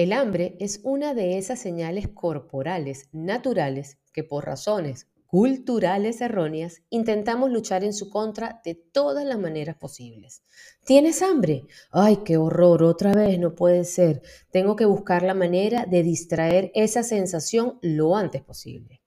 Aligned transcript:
El 0.00 0.14
hambre 0.14 0.56
es 0.60 0.80
una 0.82 1.12
de 1.12 1.36
esas 1.36 1.58
señales 1.58 2.08
corporales 2.08 3.10
naturales 3.12 3.98
que 4.14 4.24
por 4.24 4.46
razones 4.46 5.08
culturales 5.26 6.22
erróneas 6.22 6.80
intentamos 6.88 7.50
luchar 7.50 7.84
en 7.84 7.92
su 7.92 8.08
contra 8.08 8.62
de 8.64 8.76
todas 8.76 9.26
las 9.26 9.38
maneras 9.38 9.76
posibles. 9.76 10.42
¿Tienes 10.86 11.20
hambre? 11.20 11.66
Ay, 11.90 12.20
qué 12.24 12.38
horror, 12.38 12.82
otra 12.82 13.12
vez 13.12 13.38
no 13.38 13.54
puede 13.54 13.84
ser. 13.84 14.22
Tengo 14.50 14.74
que 14.74 14.86
buscar 14.86 15.22
la 15.22 15.34
manera 15.34 15.84
de 15.84 16.02
distraer 16.02 16.72
esa 16.74 17.02
sensación 17.02 17.78
lo 17.82 18.16
antes 18.16 18.40
posible. 18.40 19.02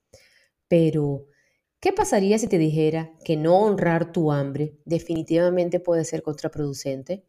Pero, 0.68 1.26
¿qué 1.80 1.92
pasaría 1.92 2.38
si 2.38 2.46
te 2.46 2.60
dijera 2.60 3.14
que 3.26 3.36
no 3.36 3.58
honrar 3.58 4.12
tu 4.12 4.32
hambre 4.32 4.78
definitivamente 4.86 5.80
puede 5.80 6.06
ser 6.06 6.22
contraproducente? 6.22 7.26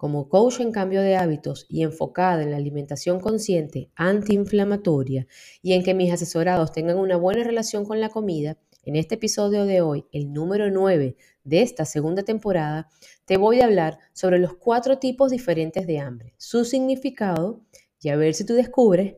Como 0.00 0.30
coach 0.30 0.60
en 0.60 0.72
cambio 0.72 1.02
de 1.02 1.14
hábitos 1.14 1.66
y 1.68 1.82
enfocada 1.82 2.42
en 2.42 2.52
la 2.52 2.56
alimentación 2.56 3.20
consciente 3.20 3.90
antiinflamatoria 3.96 5.26
y 5.60 5.74
en 5.74 5.82
que 5.82 5.92
mis 5.92 6.10
asesorados 6.10 6.72
tengan 6.72 6.96
una 6.96 7.18
buena 7.18 7.44
relación 7.44 7.84
con 7.84 8.00
la 8.00 8.08
comida, 8.08 8.56
en 8.82 8.96
este 8.96 9.16
episodio 9.16 9.66
de 9.66 9.82
hoy, 9.82 10.06
el 10.10 10.32
número 10.32 10.70
9 10.70 11.18
de 11.44 11.60
esta 11.60 11.84
segunda 11.84 12.22
temporada, 12.22 12.88
te 13.26 13.36
voy 13.36 13.60
a 13.60 13.66
hablar 13.66 13.98
sobre 14.14 14.38
los 14.38 14.54
cuatro 14.54 14.98
tipos 14.98 15.30
diferentes 15.30 15.86
de 15.86 15.98
hambre, 15.98 16.32
su 16.38 16.64
significado 16.64 17.60
y 18.00 18.08
a 18.08 18.16
ver 18.16 18.32
si 18.32 18.46
tú 18.46 18.54
descubres 18.54 19.16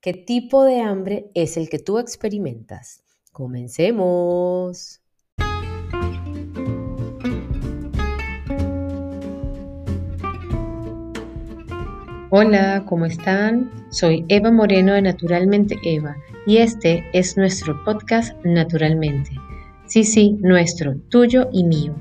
qué 0.00 0.12
tipo 0.12 0.62
de 0.62 0.78
hambre 0.78 1.32
es 1.34 1.56
el 1.56 1.68
que 1.68 1.80
tú 1.80 1.98
experimentas. 1.98 3.02
Comencemos. 3.32 5.00
Hola, 12.32 12.84
¿cómo 12.86 13.06
están? 13.06 13.72
Soy 13.88 14.24
Eva 14.28 14.52
Moreno 14.52 14.92
de 14.92 15.02
Naturalmente 15.02 15.76
Eva 15.82 16.16
y 16.46 16.58
este 16.58 17.04
es 17.12 17.36
nuestro 17.36 17.82
podcast 17.82 18.36
Naturalmente. 18.44 19.32
Sí, 19.86 20.04
sí, 20.04 20.38
nuestro, 20.40 20.94
tuyo 21.08 21.48
y 21.52 21.64
mío. 21.64 21.96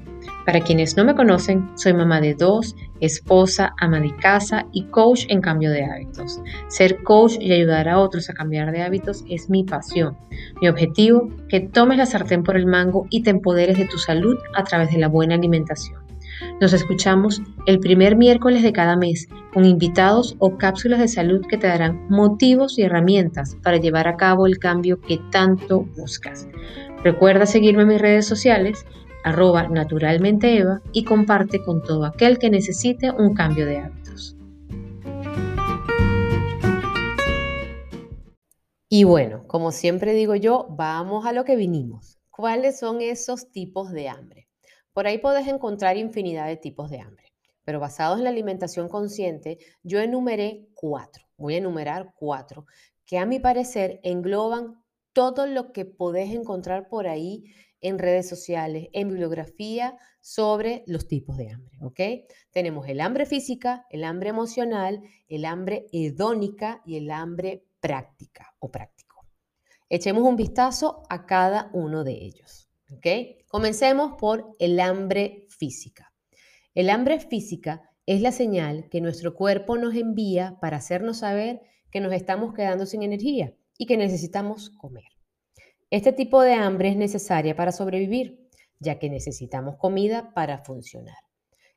Para 0.46 0.62
quienes 0.62 0.96
no 0.96 1.04
me 1.04 1.16
conocen, 1.16 1.72
soy 1.74 1.94
mamá 1.94 2.22
de 2.22 2.36
dos, 2.36 2.76
esposa, 3.00 3.74
ama 3.80 4.00
de 4.02 4.16
casa 4.18 4.68
y 4.72 4.84
coach 4.84 5.26
en 5.30 5.42
cambio 5.42 5.72
de 5.72 5.84
hábitos. 5.84 6.40
Ser 6.68 7.02
coach 7.02 7.38
y 7.40 7.52
ayudar 7.52 7.90
a 7.90 7.98
otros 7.98 8.30
a 8.30 8.34
cambiar 8.34 8.72
de 8.72 8.84
hábitos 8.84 9.26
es 9.28 9.50
mi 9.50 9.64
pasión. 9.64 10.16
Mi 10.62 10.70
objetivo, 10.70 11.28
que 11.48 11.62
tomes 11.62 11.98
la 11.98 12.06
sartén 12.06 12.44
por 12.44 12.56
el 12.56 12.68
mango 12.68 13.08
y 13.10 13.24
te 13.24 13.32
empoderes 13.32 13.80
de 13.80 13.86
tu 13.86 13.98
salud 13.98 14.38
a 14.56 14.64
través 14.64 14.92
de 14.92 15.00
la 15.00 15.08
buena 15.08 15.34
alimentación. 15.34 16.09
Nos 16.62 16.74
escuchamos 16.74 17.42
el 17.66 17.80
primer 17.80 18.16
miércoles 18.16 18.64
de 18.64 18.74
cada 18.74 18.96
mes 18.96 19.28
con 19.54 19.66
invitados 19.66 20.36
o 20.40 20.58
cápsulas 20.58 21.00
de 21.00 21.08
salud 21.08 21.46
que 21.48 21.58
te 21.58 21.68
darán 21.68 22.08
motivos 22.10 22.78
y 22.78 22.84
herramientas 22.84 23.58
para 23.64 23.78
llevar 23.78 24.08
a 24.08 24.18
cabo 24.18 24.46
el 24.48 24.60
cambio 24.60 25.00
que 25.02 25.20
tanto 25.32 25.82
buscas. 25.98 26.48
Recuerda 27.04 27.46
seguirme 27.46 27.84
en 27.84 27.90
mis 27.90 28.02
redes 28.02 28.28
sociales, 28.28 28.86
arroba 29.24 29.68
naturalmente 29.70 30.58
Eva, 30.58 30.82
y 30.92 31.04
comparte 31.04 31.64
con 31.64 31.82
todo 31.84 32.06
aquel 32.06 32.38
que 32.38 32.50
necesite 32.50 33.12
un 33.12 33.34
cambio 33.34 33.66
de 33.66 33.78
hábitos. 33.78 34.36
Y 38.90 39.04
bueno, 39.04 39.46
como 39.48 39.72
siempre 39.72 40.14
digo 40.14 40.36
yo, 40.36 40.68
vamos 40.72 41.26
a 41.26 41.32
lo 41.32 41.46
que 41.46 41.56
vinimos. 41.56 42.18
¿Cuáles 42.32 42.80
son 42.80 43.02
esos 43.02 43.52
tipos 43.52 43.92
de 43.92 44.10
hambre? 44.10 44.49
Por 44.94 45.08
ahí 45.08 45.18
podés 45.18 45.48
encontrar 45.48 45.98
infinidad 45.98 46.48
de 46.48 46.58
tipos 46.58 46.90
de 46.90 47.00
hambre, 47.00 47.34
pero 47.64 47.80
basados 47.80 48.18
en 48.18 48.24
la 48.24 48.30
alimentación 48.30 48.90
consciente, 48.90 49.58
yo 49.84 50.00
enumeré 50.00 50.68
cuatro, 50.74 51.26
voy 51.38 51.56
a 51.56 51.60
enumerar 51.60 52.14
cuatro, 52.16 52.66
que 53.06 53.18
a 53.18 53.26
mi 53.26 53.40
parecer 53.40 54.00
engloban 54.04 54.84
todo 55.14 55.48
lo 55.48 55.72
que 55.72 55.86
podés 55.86 56.34
encontrar 56.34 56.88
por 56.88 57.08
ahí 57.08 57.46
en 57.82 57.98
redes 57.98 58.28
sociales, 58.28 58.90
en 58.94 59.10
bibliografía 59.10 59.98
sobre 60.22 60.84
los 60.86 61.08
tipos 61.08 61.38
de 61.38 61.50
hambre, 61.50 61.78
¿ok? 61.82 62.00
Tenemos 62.52 62.88
el 62.88 63.00
hambre 63.00 63.26
física, 63.26 63.86
el 63.90 64.04
hambre 64.04 64.30
emocional, 64.30 65.02
el 65.28 65.46
hambre 65.46 65.88
hedónica 65.92 66.82
y 66.86 66.98
el 66.98 67.10
hambre 67.12 67.66
práctica 67.80 68.54
o 68.60 68.70
práctico. 68.70 69.26
Echemos 69.90 70.24
un 70.24 70.36
vistazo 70.36 71.04
a 71.10 71.26
cada 71.26 71.70
uno 71.74 72.04
de 72.04 72.14
ellos. 72.14 72.70
Comencemos 73.50 74.14
por 74.20 74.56
el 74.60 74.80
hambre 74.80 75.48
física. 75.50 76.14
El 76.76 76.92
hambre 76.92 77.20
física 77.20 77.82
es 78.06 78.22
la 78.22 78.32
señal 78.32 78.88
que 78.92 79.02
nuestro 79.02 79.34
cuerpo 79.34 79.76
nos 79.76 79.96
envía 79.96 80.60
para 80.62 80.78
hacernos 80.78 81.18
saber 81.18 81.60
que 81.90 82.00
nos 82.00 82.14
estamos 82.14 82.54
quedando 82.54 82.86
sin 82.86 83.02
energía 83.02 83.56
y 83.76 83.88
que 83.88 83.98
necesitamos 83.98 84.70
comer. 84.70 85.06
Este 85.90 86.14
tipo 86.14 86.44
de 86.44 86.54
hambre 86.54 86.90
es 86.90 86.96
necesaria 86.96 87.56
para 87.56 87.72
sobrevivir, 87.72 88.48
ya 88.78 89.00
que 89.00 89.10
necesitamos 89.10 89.78
comida 89.78 90.32
para 90.36 90.60
funcionar. 90.60 91.18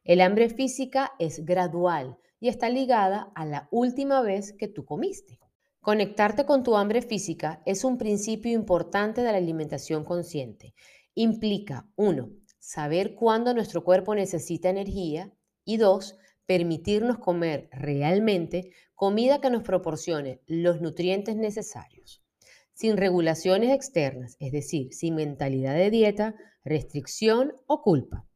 El 0.04 0.20
hambre 0.20 0.50
física 0.50 1.12
es 1.18 1.42
gradual 1.42 2.18
y 2.38 2.48
está 2.48 2.68
ligada 2.68 3.32
a 3.34 3.46
la 3.46 3.68
última 3.70 4.20
vez 4.20 4.52
que 4.52 4.68
tú 4.68 4.84
comiste. 4.84 5.38
Conectarte 5.80 6.44
con 6.44 6.64
tu 6.64 6.76
hambre 6.76 7.00
física 7.00 7.62
es 7.64 7.82
un 7.82 7.96
principio 7.96 8.52
importante 8.52 9.22
de 9.22 9.32
la 9.32 9.38
alimentación 9.38 10.04
consciente 10.04 10.74
implica, 11.14 11.88
uno, 11.96 12.30
saber 12.58 13.14
cuándo 13.14 13.54
nuestro 13.54 13.84
cuerpo 13.84 14.14
necesita 14.14 14.70
energía 14.70 15.32
y 15.64 15.76
dos, 15.76 16.16
permitirnos 16.46 17.18
comer 17.18 17.68
realmente 17.72 18.72
comida 18.94 19.40
que 19.40 19.50
nos 19.50 19.62
proporcione 19.62 20.40
los 20.46 20.80
nutrientes 20.80 21.36
necesarios, 21.36 22.22
sin 22.72 22.96
regulaciones 22.96 23.70
externas, 23.74 24.36
es 24.38 24.52
decir, 24.52 24.92
sin 24.92 25.14
mentalidad 25.14 25.74
de 25.74 25.90
dieta, 25.90 26.34
restricción 26.64 27.54
o 27.66 27.82
culpa. 27.82 28.26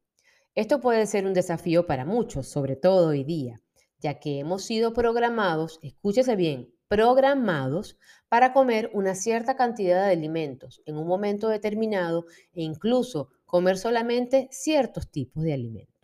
Esto 0.55 0.81
puede 0.81 1.07
ser 1.07 1.27
un 1.27 1.35
desafío 1.35 1.87
para 1.87 2.05
muchos, 2.05 2.49
sobre 2.49 2.77
todo 2.77 3.09
hoy 3.09 3.25
día, 3.25 3.61
ya 3.99 4.19
que 4.19 4.39
hemos 4.39 4.65
sido 4.65 4.93
programados, 4.93 5.79
escúchese 5.83 6.37
bien, 6.37 6.73
programados 6.89 7.99
para 8.29 8.53
comer 8.53 8.91
una 8.93 9.15
cierta 9.15 9.57
cantidad 9.57 10.07
de 10.07 10.13
alimentos 10.13 10.83
en 10.87 10.97
un 10.97 11.07
momento 11.07 11.49
determinado 11.49 12.27
e 12.53 12.63
incluso 12.63 13.31
comer 13.45 13.79
solamente 13.79 14.49
ciertos 14.51 15.11
tipos 15.11 15.43
de 15.43 15.53
alimentos. 15.53 15.97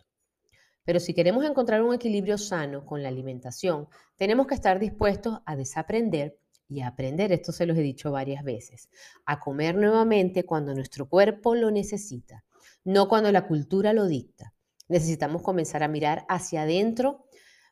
Pero 0.85 0.99
si 0.99 1.13
queremos 1.13 1.45
encontrar 1.45 1.81
un 1.81 1.93
equilibrio 1.93 2.37
sano 2.37 2.85
con 2.85 3.01
la 3.01 3.09
alimentación, 3.09 3.87
tenemos 4.17 4.47
que 4.47 4.55
estar 4.55 4.79
dispuestos 4.79 5.39
a 5.45 5.55
desaprender 5.55 6.37
y 6.67 6.81
a 6.81 6.87
aprender, 6.87 7.31
esto 7.31 7.51
se 7.51 7.65
los 7.65 7.77
he 7.77 7.81
dicho 7.81 8.11
varias 8.11 8.43
veces, 8.43 8.89
a 9.25 9.39
comer 9.39 9.75
nuevamente 9.75 10.45
cuando 10.45 10.73
nuestro 10.73 11.07
cuerpo 11.07 11.55
lo 11.55 11.71
necesita, 11.71 12.43
no 12.83 13.07
cuando 13.07 13.31
la 13.31 13.47
cultura 13.47 13.93
lo 13.93 14.07
dicta. 14.07 14.53
Necesitamos 14.89 15.41
comenzar 15.41 15.83
a 15.83 15.87
mirar 15.87 16.25
hacia 16.27 16.63
adentro 16.63 17.25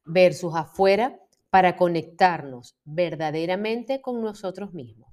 versus 0.06 0.56
afuera 0.56 1.20
para 1.52 1.76
conectarnos 1.76 2.78
verdaderamente 2.86 4.02
con 4.02 4.22
nosotros 4.22 4.74
mismos. 4.74 5.12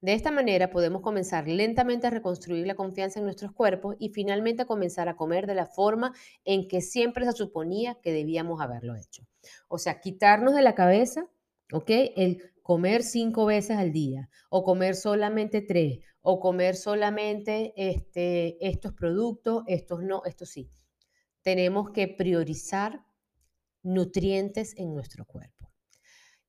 De 0.00 0.14
esta 0.14 0.30
manera 0.30 0.70
podemos 0.70 1.02
comenzar 1.02 1.46
lentamente 1.46 2.06
a 2.06 2.10
reconstruir 2.10 2.66
la 2.66 2.74
confianza 2.74 3.18
en 3.18 3.26
nuestros 3.26 3.52
cuerpos 3.52 3.96
y 3.98 4.08
finalmente 4.08 4.64
comenzar 4.64 5.10
a 5.10 5.16
comer 5.16 5.46
de 5.46 5.54
la 5.54 5.66
forma 5.66 6.14
en 6.44 6.68
que 6.68 6.80
siempre 6.80 7.26
se 7.26 7.32
suponía 7.32 7.98
que 8.00 8.12
debíamos 8.12 8.62
haberlo 8.62 8.94
hecho. 8.96 9.26
O 9.68 9.76
sea, 9.76 10.00
quitarnos 10.00 10.54
de 10.54 10.62
la 10.62 10.74
cabeza, 10.74 11.26
¿ok? 11.72 11.90
El 12.16 12.52
comer 12.62 13.02
cinco 13.02 13.44
veces 13.44 13.76
al 13.76 13.92
día 13.92 14.30
o 14.48 14.64
comer 14.64 14.94
solamente 14.94 15.60
tres 15.60 15.98
o 16.22 16.40
comer 16.40 16.76
solamente 16.76 17.74
este, 17.76 18.64
estos 18.66 18.92
productos, 18.94 19.64
estos 19.66 20.02
no, 20.02 20.22
estos 20.24 20.50
sí. 20.50 20.70
Tenemos 21.42 21.90
que 21.90 22.08
priorizar 22.08 23.04
nutrientes 23.82 24.74
en 24.78 24.94
nuestro 24.94 25.24
cuerpo. 25.24 25.69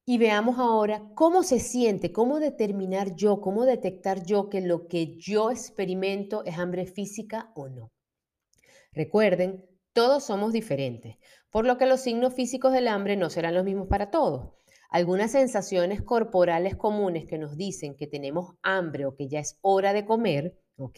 Y 0.05 0.17
veamos 0.17 0.57
ahora 0.57 1.03
cómo 1.15 1.43
se 1.43 1.59
siente, 1.59 2.11
cómo 2.11 2.39
determinar 2.39 3.15
yo, 3.15 3.39
cómo 3.39 3.65
detectar 3.65 4.25
yo 4.25 4.49
que 4.49 4.61
lo 4.61 4.87
que 4.87 5.15
yo 5.17 5.51
experimento 5.51 6.43
es 6.45 6.57
hambre 6.57 6.85
física 6.85 7.51
o 7.55 7.69
no. 7.69 7.91
Recuerden, 8.93 9.63
todos 9.93 10.23
somos 10.25 10.53
diferentes, 10.53 11.17
por 11.49 11.65
lo 11.65 11.77
que 11.77 11.85
los 11.85 12.01
signos 12.01 12.33
físicos 12.33 12.73
del 12.73 12.87
hambre 12.87 13.15
no 13.15 13.29
serán 13.29 13.53
los 13.53 13.63
mismos 13.63 13.87
para 13.87 14.09
todos. 14.09 14.49
Algunas 14.89 15.31
sensaciones 15.31 16.01
corporales 16.01 16.75
comunes 16.75 17.25
que 17.25 17.37
nos 17.37 17.55
dicen 17.55 17.95
que 17.95 18.07
tenemos 18.07 18.55
hambre 18.61 19.05
o 19.05 19.15
que 19.15 19.29
ya 19.29 19.39
es 19.39 19.57
hora 19.61 19.93
de 19.93 20.05
comer, 20.05 20.57
¿ok? 20.77 20.97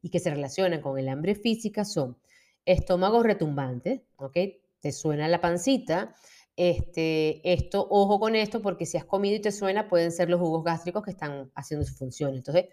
Y 0.00 0.10
que 0.10 0.20
se 0.20 0.30
relacionan 0.30 0.80
con 0.80 0.98
el 0.98 1.08
hambre 1.08 1.34
física 1.34 1.84
son 1.84 2.16
estómago 2.64 3.22
retumbante, 3.22 4.06
¿ok? 4.16 4.36
Te 4.80 4.92
suena 4.92 5.28
la 5.28 5.40
pancita, 5.40 6.14
este, 6.56 7.52
esto, 7.52 7.86
ojo 7.90 8.18
con 8.18 8.34
esto, 8.34 8.62
porque 8.62 8.86
si 8.86 8.96
has 8.96 9.04
comido 9.04 9.36
y 9.36 9.40
te 9.40 9.52
suena, 9.52 9.88
pueden 9.88 10.10
ser 10.10 10.30
los 10.30 10.40
jugos 10.40 10.64
gástricos 10.64 11.02
que 11.02 11.10
están 11.10 11.50
haciendo 11.54 11.86
su 11.86 11.94
función. 11.94 12.34
Entonces, 12.34 12.66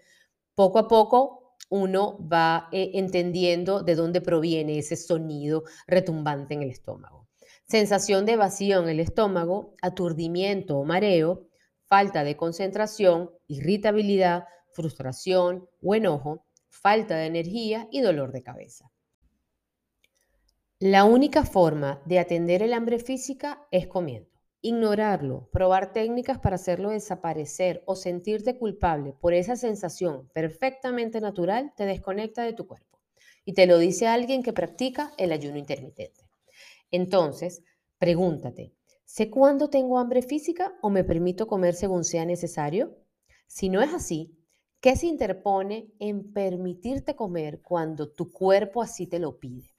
poco 0.54 0.78
a 0.78 0.88
poco 0.88 1.56
uno 1.70 2.18
va 2.28 2.68
eh, 2.72 2.92
entendiendo 2.94 3.82
de 3.82 3.94
dónde 3.94 4.20
proviene 4.20 4.78
ese 4.78 4.96
sonido 4.96 5.64
retumbante 5.86 6.54
en 6.54 6.62
el 6.62 6.70
estómago. 6.70 7.28
sensación 7.66 8.26
de 8.26 8.36
vacío 8.36 8.82
en 8.82 8.88
el 8.90 9.00
estómago, 9.00 9.74
aturdimiento 9.80 10.76
o 10.78 10.84
mareo, 10.84 11.46
falta 11.86 12.24
de 12.24 12.36
concentración, 12.36 13.30
irritabilidad, 13.48 14.44
frustración 14.72 15.66
o 15.82 15.94
enojo, 15.94 16.44
falta 16.68 17.16
de 17.16 17.26
energía 17.26 17.88
y 17.90 18.00
dolor 18.00 18.32
de 18.32 18.42
cabeza. 18.42 18.90
La 20.80 21.04
única 21.04 21.44
forma 21.44 22.02
de 22.04 22.18
atender 22.18 22.60
el 22.60 22.72
hambre 22.72 22.98
física 22.98 23.64
es 23.70 23.86
comiendo. 23.86 24.28
Ignorarlo, 24.60 25.48
probar 25.52 25.92
técnicas 25.92 26.40
para 26.40 26.56
hacerlo 26.56 26.90
desaparecer 26.90 27.84
o 27.86 27.94
sentirte 27.94 28.58
culpable 28.58 29.12
por 29.20 29.34
esa 29.34 29.54
sensación 29.54 30.28
perfectamente 30.34 31.20
natural 31.20 31.72
te 31.76 31.86
desconecta 31.86 32.42
de 32.42 32.54
tu 32.54 32.66
cuerpo. 32.66 32.98
Y 33.44 33.52
te 33.52 33.68
lo 33.68 33.78
dice 33.78 34.08
alguien 34.08 34.42
que 34.42 34.52
practica 34.52 35.12
el 35.16 35.30
ayuno 35.30 35.58
intermitente. 35.58 36.28
Entonces, 36.90 37.62
pregúntate, 37.98 38.74
¿sé 39.04 39.30
cuándo 39.30 39.70
tengo 39.70 40.00
hambre 40.00 40.22
física 40.22 40.74
o 40.82 40.90
me 40.90 41.04
permito 41.04 41.46
comer 41.46 41.74
según 41.74 42.02
sea 42.02 42.24
necesario? 42.24 42.96
Si 43.46 43.68
no 43.68 43.80
es 43.80 43.94
así, 43.94 44.36
¿qué 44.80 44.96
se 44.96 45.06
interpone 45.06 45.92
en 46.00 46.32
permitirte 46.32 47.14
comer 47.14 47.62
cuando 47.62 48.10
tu 48.10 48.32
cuerpo 48.32 48.82
así 48.82 49.06
te 49.06 49.20
lo 49.20 49.38
pide? 49.38 49.73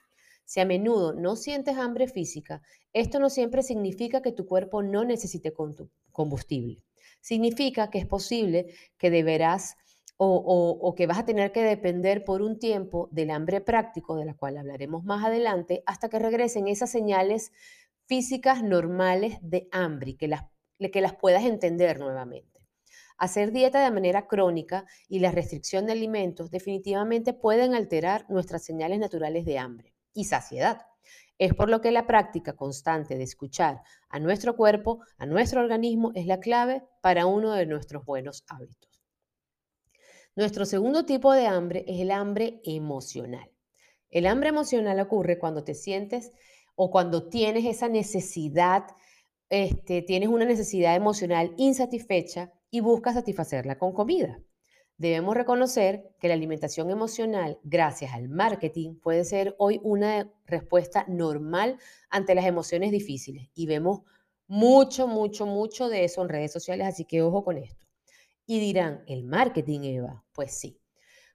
Si 0.45 0.59
a 0.59 0.65
menudo 0.65 1.13
no 1.13 1.35
sientes 1.35 1.77
hambre 1.77 2.07
física, 2.07 2.61
esto 2.93 3.19
no 3.19 3.29
siempre 3.31 3.63
significa 3.63 4.21
que 4.21 4.31
tu 4.31 4.45
cuerpo 4.45 4.83
no 4.83 5.03
necesite 5.03 5.51
combustible. 6.11 6.83
Significa 7.19 7.89
que 7.89 7.97
es 7.97 8.05
posible 8.05 8.67
que 8.97 9.09
deberás 9.09 9.75
o, 10.17 10.93
que 10.95 11.07
vas 11.07 11.17
a 11.17 11.25
tener 11.25 11.51
que 11.51 11.63
depender 11.63 12.23
por 12.23 12.41
un 12.41 12.57
tiempo 12.59 13.09
del 13.11 13.31
hambre 13.31 13.59
práctico, 13.59 14.15
de 14.15 14.25
la 14.25 14.35
cual 14.35 14.57
hablaremos 14.57 15.03
más 15.03 15.25
adelante, 15.25 15.83
hasta 15.87 16.09
que 16.09 16.19
regresen 16.19 16.67
esas 16.67 16.91
señales 16.91 17.51
físicas 18.05 18.63
normales 18.63 19.37
de 19.41 19.67
hambre, 19.71 20.15
que 20.15 20.27
las, 20.27 20.45
que 20.93 21.01
las 21.01 21.15
puedas 21.15 21.43
entender 21.43 21.99
nuevamente. 21.99 22.61
Hacer 23.17 23.51
dieta 23.51 23.83
de 23.83 23.91
manera 23.91 24.27
crónica 24.27 24.85
y 25.09 25.19
la 25.19 25.31
restricción 25.31 25.85
de 25.85 25.93
alimentos 25.93 26.51
definitivamente 26.51 27.33
pueden 27.33 27.73
alterar 27.73 28.25
nuestras 28.29 28.63
señales 28.63 28.99
naturales 28.99 29.43
de 29.43 29.57
hambre 29.57 29.94
y 30.15 30.23
saciedad. 30.23 30.87
Es 31.37 31.53
por 31.53 31.69
lo 31.69 31.81
que 31.81 31.91
la 31.91 32.07
práctica 32.07 32.53
constante 32.53 33.17
de 33.17 33.23
escuchar 33.23 33.83
a 34.09 34.19
nuestro 34.19 34.55
cuerpo, 34.55 35.01
a 35.17 35.27
nuestro 35.27 35.61
organismo, 35.61 36.11
es 36.15 36.25
la 36.25 36.39
clave 36.39 36.83
para 37.01 37.27
uno 37.27 37.51
de 37.51 37.67
nuestros 37.67 38.03
buenos 38.05 38.43
hábitos. 38.47 39.03
Nuestro 40.35 40.65
segundo 40.65 41.05
tipo 41.05 41.31
de 41.33 41.45
hambre 41.45 41.85
es 41.87 42.01
el 42.01 42.11
hambre 42.11 42.61
emocional. 42.63 43.51
El 44.09 44.25
hambre 44.25 44.49
emocional 44.49 44.99
ocurre 44.99 45.37
cuando 45.37 45.63
te 45.63 45.75
sientes 45.75 46.31
o 46.75 46.89
cuando 46.89 47.29
tienes 47.29 47.65
esa 47.65 47.89
necesidad, 47.89 48.85
este, 49.49 50.01
tienes 50.01 50.29
una 50.29 50.45
necesidad 50.45 50.95
emocional 50.95 51.53
insatisfecha 51.57 52.51
y 52.69 52.79
buscas 52.79 53.15
satisfacerla 53.15 53.77
con 53.77 53.93
comida. 53.93 54.39
Debemos 54.97 55.35
reconocer 55.35 56.09
que 56.19 56.29
la 56.29 56.35
alimentación 56.35 56.89
emocional, 56.89 57.59
gracias 57.63 58.13
al 58.13 58.29
marketing, 58.29 58.95
puede 58.95 59.25
ser 59.25 59.53
hoy 59.57 59.81
una 59.83 60.31
respuesta 60.45 61.03
normal 61.09 61.77
ante 62.09 62.33
las 62.33 62.45
emociones 62.45 62.91
difíciles. 62.91 63.49
Y 63.55 63.65
vemos 63.65 64.03
mucho, 64.47 65.05
mucho, 65.07 65.45
mucho 65.45 65.89
de 65.89 66.05
eso 66.05 66.21
en 66.21 66.29
redes 66.29 66.53
sociales, 66.53 66.87
así 66.87 67.03
que 67.03 67.21
ojo 67.21 67.43
con 67.43 67.57
esto. 67.57 67.85
Y 68.45 68.61
dirán, 68.61 69.03
¿el 69.07 69.25
marketing, 69.25 69.81
Eva? 69.81 70.23
Pues 70.31 70.57
sí. 70.57 70.79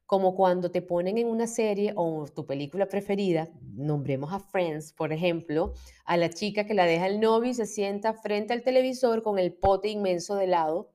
Como 0.06 0.34
cuando 0.34 0.70
te 0.70 0.80
ponen 0.80 1.18
en 1.18 1.26
una 1.26 1.46
serie 1.46 1.92
o 1.96 2.26
tu 2.34 2.46
película 2.46 2.86
preferida, 2.86 3.50
nombremos 3.74 4.32
a 4.32 4.40
Friends, 4.40 4.94
por 4.94 5.12
ejemplo, 5.12 5.74
a 6.06 6.16
la 6.16 6.30
chica 6.30 6.64
que 6.64 6.74
la 6.74 6.86
deja 6.86 7.06
el 7.06 7.20
novio 7.20 7.50
y 7.50 7.54
se 7.54 7.66
sienta 7.66 8.14
frente 8.14 8.54
al 8.54 8.62
televisor 8.62 9.22
con 9.22 9.38
el 9.38 9.52
pote 9.52 9.88
inmenso 9.88 10.34
de 10.36 10.44
helado 10.44 10.94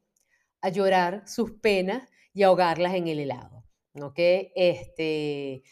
a 0.61 0.69
llorar 0.69 1.23
sus 1.27 1.51
penas 1.51 2.09
y 2.35 2.43
ahogarlas 2.43 2.93
en 2.93 3.07
el 3.07 3.19
helado. 3.19 3.63
¿Ok? 3.99 4.19
Este, 4.55 5.63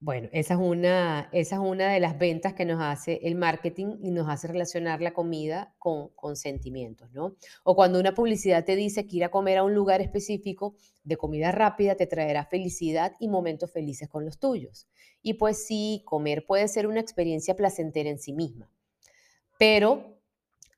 bueno, 0.00 0.28
esa 0.32 0.54
es, 0.54 0.60
una, 0.60 1.30
esa 1.32 1.56
es 1.56 1.62
una 1.62 1.90
de 1.90 1.98
las 1.98 2.18
ventas 2.18 2.52
que 2.52 2.66
nos 2.66 2.80
hace 2.80 3.20
el 3.22 3.34
marketing 3.34 3.96
y 4.02 4.10
nos 4.10 4.28
hace 4.28 4.46
relacionar 4.48 5.00
la 5.00 5.14
comida 5.14 5.74
con, 5.78 6.10
con 6.10 6.36
sentimientos, 6.36 7.10
¿no? 7.12 7.36
O 7.64 7.74
cuando 7.74 7.98
una 7.98 8.14
publicidad 8.14 8.66
te 8.66 8.76
dice 8.76 9.06
que 9.06 9.16
ir 9.16 9.24
a 9.24 9.30
comer 9.30 9.56
a 9.58 9.64
un 9.64 9.74
lugar 9.74 10.02
específico 10.02 10.76
de 11.04 11.16
comida 11.16 11.50
rápida 11.52 11.96
te 11.96 12.06
traerá 12.06 12.44
felicidad 12.44 13.14
y 13.18 13.28
momentos 13.28 13.72
felices 13.72 14.08
con 14.10 14.26
los 14.26 14.38
tuyos. 14.38 14.88
Y 15.22 15.34
pues 15.34 15.66
sí, 15.66 16.02
comer 16.04 16.44
puede 16.46 16.68
ser 16.68 16.86
una 16.86 17.00
experiencia 17.00 17.56
placentera 17.56 18.10
en 18.10 18.18
sí 18.18 18.34
misma, 18.34 18.70
pero 19.58 20.20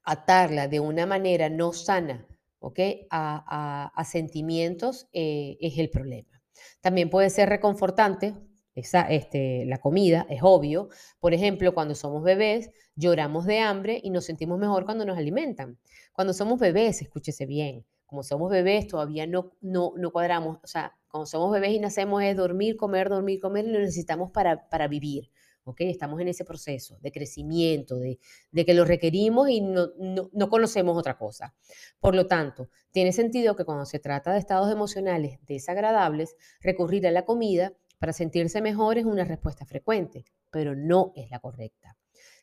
atarla 0.05 0.69
de 0.69 0.79
una 0.79 1.05
manera 1.05 1.51
no 1.51 1.73
sana 1.73 2.27
¿ok? 2.61 2.79
A, 3.11 4.05
sentimientos 4.07 5.09
eh, 5.13 5.57
es 5.61 5.79
el 5.79 5.91
problema. 5.91 6.43
También 6.81 7.11
puede 7.11 7.31
ser 7.31 7.49
reconfortante, 7.49 8.35
este, 8.75 9.65
la 9.67 9.79
comida, 9.79 10.27
es 10.31 10.41
obvio. 10.43 10.89
Por 11.19 11.35
ejemplo, 11.35 11.75
cuando 11.75 11.95
somos 11.95 12.23
bebés, 12.23 12.71
lloramos 12.95 13.47
de 13.47 13.59
hambre 13.59 14.01
y 14.03 14.11
nos 14.11 14.25
sentimos 14.25 14.59
mejor 14.59 14.85
cuando 14.85 15.05
nos 15.05 15.19
alimentan. 15.19 15.79
Cuando 16.13 16.33
somos 16.33 16.59
bebés, 16.59 17.03
escúchese 17.03 17.47
bien, 17.47 17.85
como 18.07 18.23
somos 18.23 18.51
bebés 18.51 18.89
todavía 18.89 19.27
no, 19.27 19.53
no, 19.61 19.93
no 19.97 20.11
cuadramos, 20.11 20.59
o 20.63 20.67
sea, 20.67 20.97
cuando 21.09 21.27
somos 21.27 21.53
bebés 21.53 21.73
y 21.73 21.79
nacemos 21.79 22.23
es 22.23 22.37
dormir, 22.37 22.77
comer, 22.77 23.09
dormir, 23.09 23.41
comer 23.41 23.67
y 23.67 23.71
lo 23.71 23.79
necesitamos 23.79 24.31
para, 24.31 24.69
para 24.69 24.89
vivir. 24.89 25.31
Estamos 25.79 26.21
en 26.21 26.29
ese 26.29 26.45
proceso 26.45 26.99
de 27.01 27.13
crecimiento, 27.13 27.99
de, 27.99 28.19
que 28.53 28.75
lo 28.75 28.85
requerimos 28.85 29.49
y 29.49 29.61
no, 29.61 29.89
no, 29.99 30.51
conocemos 30.51 30.97
otra 30.97 31.17
cosa. 31.17 31.55
Por 32.01 32.15
lo 32.15 32.27
tanto, 32.27 32.71
tiene 32.91 33.13
sentido 33.13 33.57
que 33.57 33.65
cuando 33.65 33.85
se 33.87 33.99
trata 33.99 34.33
de 34.33 34.39
estados 34.39 34.71
emocionales 34.71 35.39
desagradables, 35.47 36.37
recurrir 36.61 37.07
a 37.07 37.11
la 37.11 37.25
comida 37.25 37.73
para 37.99 38.13
sentirse 38.13 38.61
mejor 38.61 38.99
es 38.99 39.05
una 39.05 39.25
respuesta 39.25 39.65
frecuente, 39.65 40.25
pero 40.51 40.75
no 40.75 41.13
es 41.15 41.31
la 41.31 41.39
correcta. 41.39 41.97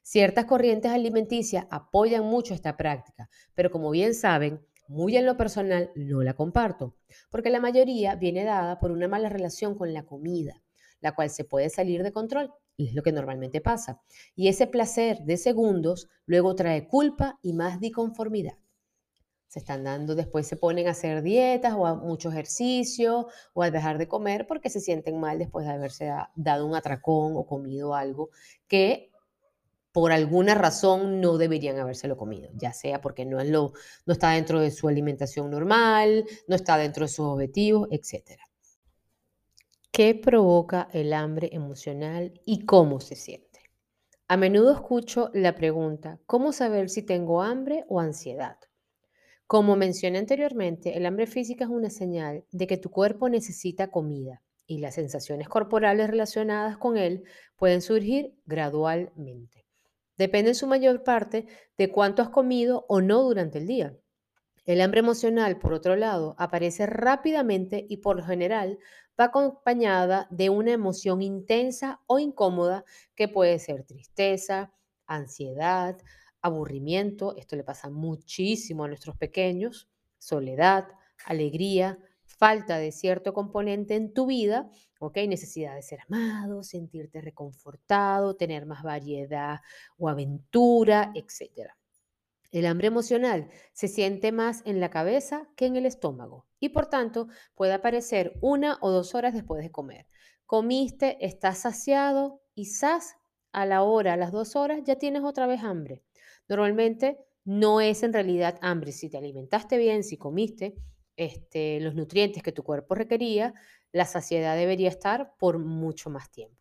Ciertas 0.04 0.46
corrientes 0.46 0.92
alimenticias 0.92 1.66
apoyan 1.70 2.24
mucho 2.24 2.54
esta 2.54 2.78
práctica, 2.78 3.30
pero 3.56 3.72
como 3.72 3.90
bien 3.90 4.14
saben, 4.14 4.66
muy 4.88 5.18
en 5.18 5.26
lo 5.26 5.36
personal 5.36 5.92
no 5.96 6.24
la 6.24 6.34
comparto, 6.34 6.96
porque 7.30 7.50
la 7.50 7.60
mayoría 7.60 8.16
viene 8.16 8.46
dada 8.46 8.80
por 8.80 8.92
una 8.92 9.10
mala 9.10 9.28
relación 9.28 9.76
con 9.76 9.94
la 9.94 10.06
comida, 10.06 10.64
la 11.02 11.14
cual 11.14 11.30
se 11.30 11.44
puede 11.44 11.70
salir 11.70 12.04
de 12.04 12.14
control 12.14 12.54
y 12.78 12.88
es 12.88 12.94
lo 12.94 13.02
que 13.02 13.12
normalmente 13.12 13.60
pasa. 13.60 14.00
Y 14.36 14.48
ese 14.48 14.68
placer 14.68 15.20
de 15.26 15.36
segundos 15.38 16.08
luego 16.26 16.56
trae 16.56 16.88
culpa 16.88 17.40
y 17.42 17.54
más 17.54 17.80
disconformidad. 17.80 18.58
Se 19.48 19.60
están 19.60 19.84
dando, 19.84 20.14
después 20.14 20.46
se 20.46 20.58
ponen 20.58 20.88
a 20.88 20.92
hacer 20.92 21.24
dietas 21.24 21.74
o 21.76 21.88
a 21.88 21.96
mucho 21.96 22.30
ejercicio 22.30 23.28
o 23.54 23.64
a 23.64 23.72
dejar 23.72 23.98
de 23.98 24.08
comer 24.08 24.46
porque 24.46 24.70
se 24.70 24.82
sienten 24.82 25.20
mal 25.20 25.40
después 25.40 25.66
de 25.66 25.72
haberse 25.72 26.12
dado 26.36 26.66
un 26.68 26.76
atracón 26.76 27.34
o 27.36 27.46
comido 27.46 27.96
algo 27.96 28.30
que 28.68 29.10
por 29.94 30.12
alguna 30.12 30.54
razón 30.54 31.22
no 31.22 31.40
deberían 31.40 31.80
habérselo 31.80 32.18
comido, 32.18 32.52
ya 32.54 32.72
sea 32.72 33.02
porque 33.02 33.26
no, 33.26 33.40
es 33.40 33.50
lo, 33.50 33.74
no 34.06 34.14
está 34.14 34.32
dentro 34.32 34.60
de 34.60 34.70
su 34.70 34.88
alimentación 34.88 35.50
normal, 35.50 36.26
no 36.48 36.56
está 36.56 36.78
dentro 36.78 37.06
de 37.06 37.10
sus 37.10 37.26
objetivos, 37.26 37.88
etcétera. 37.90 38.47
¿Qué 39.92 40.14
provoca 40.14 40.90
el 40.94 41.12
hambre 41.14 41.50
emocional 41.54 42.40
y 42.46 42.66
cómo 42.66 43.00
se 43.00 43.16
siente? 43.16 43.62
A 44.28 44.38
menudo 44.38 44.72
escucho 44.74 45.32
la 45.34 45.56
pregunta, 45.56 46.20
¿cómo 46.26 46.52
saber 46.52 46.90
si 46.90 47.02
tengo 47.02 47.42
hambre 47.42 47.86
o 47.88 48.00
ansiedad? 48.00 48.58
Como 49.48 49.76
mencioné 49.76 50.20
anteriormente, 50.20 50.98
el 50.98 51.06
hambre 51.06 51.26
física 51.26 51.64
es 51.64 51.72
una 51.72 51.90
señal 51.90 52.46
de 52.52 52.68
que 52.68 52.78
tu 52.78 52.92
cuerpo 52.92 53.30
necesita 53.30 53.90
comida 53.90 54.44
y 54.68 54.80
las 54.80 54.96
sensaciones 54.96 55.48
corporales 55.48 56.10
relacionadas 56.10 56.78
con 56.78 56.98
él 56.98 57.24
pueden 57.56 57.82
surgir 57.82 58.36
gradualmente. 58.46 59.66
Depende 60.18 60.52
en 60.52 60.56
su 60.56 60.68
mayor 60.68 61.04
parte 61.04 61.48
de 61.78 61.90
cuánto 61.90 62.22
has 62.22 62.30
comido 62.30 62.86
o 62.90 63.02
no 63.02 63.24
durante 63.24 63.60
el 63.60 63.68
día. 63.68 63.98
El 64.66 64.82
hambre 64.82 65.00
emocional, 65.00 65.58
por 65.60 65.72
otro 65.72 65.96
lado, 65.96 66.36
aparece 66.38 66.86
rápidamente 66.86 67.86
y 67.88 67.98
por 67.98 68.18
lo 68.18 68.26
general 68.26 68.80
va 69.20 69.26
acompañada 69.26 70.28
de 70.30 70.50
una 70.50 70.72
emoción 70.72 71.22
intensa 71.22 72.02
o 72.08 72.20
incómoda 72.20 72.86
que 73.16 73.28
puede 73.28 73.60
ser 73.60 73.84
tristeza, 73.84 74.74
ansiedad, 75.06 75.98
aburrimiento, 76.42 77.36
esto 77.38 77.56
le 77.56 77.64
pasa 77.64 77.90
muchísimo 77.90 78.84
a 78.84 78.88
nuestros 78.88 79.18
pequeños, 79.18 79.90
soledad, 80.18 80.88
alegría, 81.26 82.00
falta 82.26 82.78
de 82.78 82.92
cierto 82.92 83.34
componente 83.34 83.96
en 83.96 84.14
tu 84.14 84.28
vida, 84.28 84.70
¿ok? 85.00 85.18
Necesidad 85.28 85.76
de 85.76 85.82
ser 85.82 86.00
amado, 86.08 86.64
sentirte 86.64 87.22
reconfortado, 87.22 88.36
tener 88.36 88.66
más 88.66 88.84
variedad 88.84 89.60
o 89.98 90.10
aventura, 90.10 91.12
etc. 91.16 91.77
El 92.58 92.66
hambre 92.66 92.88
emocional 92.88 93.52
se 93.72 93.88
siente 93.88 94.32
más 94.32 94.64
en 94.66 94.80
la 94.80 94.90
cabeza 94.90 95.48
que 95.56 95.68
en 95.68 95.76
el 95.76 95.86
estómago 95.86 96.48
y 96.60 96.70
por 96.70 96.88
tanto 96.88 97.28
puede 97.54 97.74
aparecer 97.74 98.34
una 98.42 98.80
o 98.82 98.90
dos 98.90 99.14
horas 99.14 99.36
después 99.36 99.62
de 99.62 99.70
comer. 99.70 100.08
Comiste, 100.48 101.24
estás 101.24 101.60
saciado 101.60 102.42
y 102.56 102.68
a 103.52 103.66
la 103.68 103.84
hora, 103.84 104.14
a 104.14 104.18
las 104.18 104.32
dos 104.32 104.56
horas, 104.56 104.82
ya 104.84 104.96
tienes 104.96 105.24
otra 105.24 105.46
vez 105.46 105.62
hambre. 105.64 106.02
Normalmente 106.50 107.20
no 107.46 107.80
es 107.80 108.02
en 108.02 108.12
realidad 108.12 108.58
hambre. 108.64 108.92
Si 108.92 109.08
te 109.08 109.20
alimentaste 109.20 109.78
bien, 109.78 110.04
si 110.04 110.18
comiste 110.18 110.74
este, 111.16 111.80
los 111.80 111.94
nutrientes 111.94 112.42
que 112.42 112.52
tu 112.52 112.64
cuerpo 112.64 112.96
requería, 112.96 113.54
la 113.92 114.06
saciedad 114.06 114.56
debería 114.58 114.90
estar 114.90 115.36
por 115.38 115.60
mucho 115.60 116.10
más 116.10 116.32
tiempo. 116.32 116.57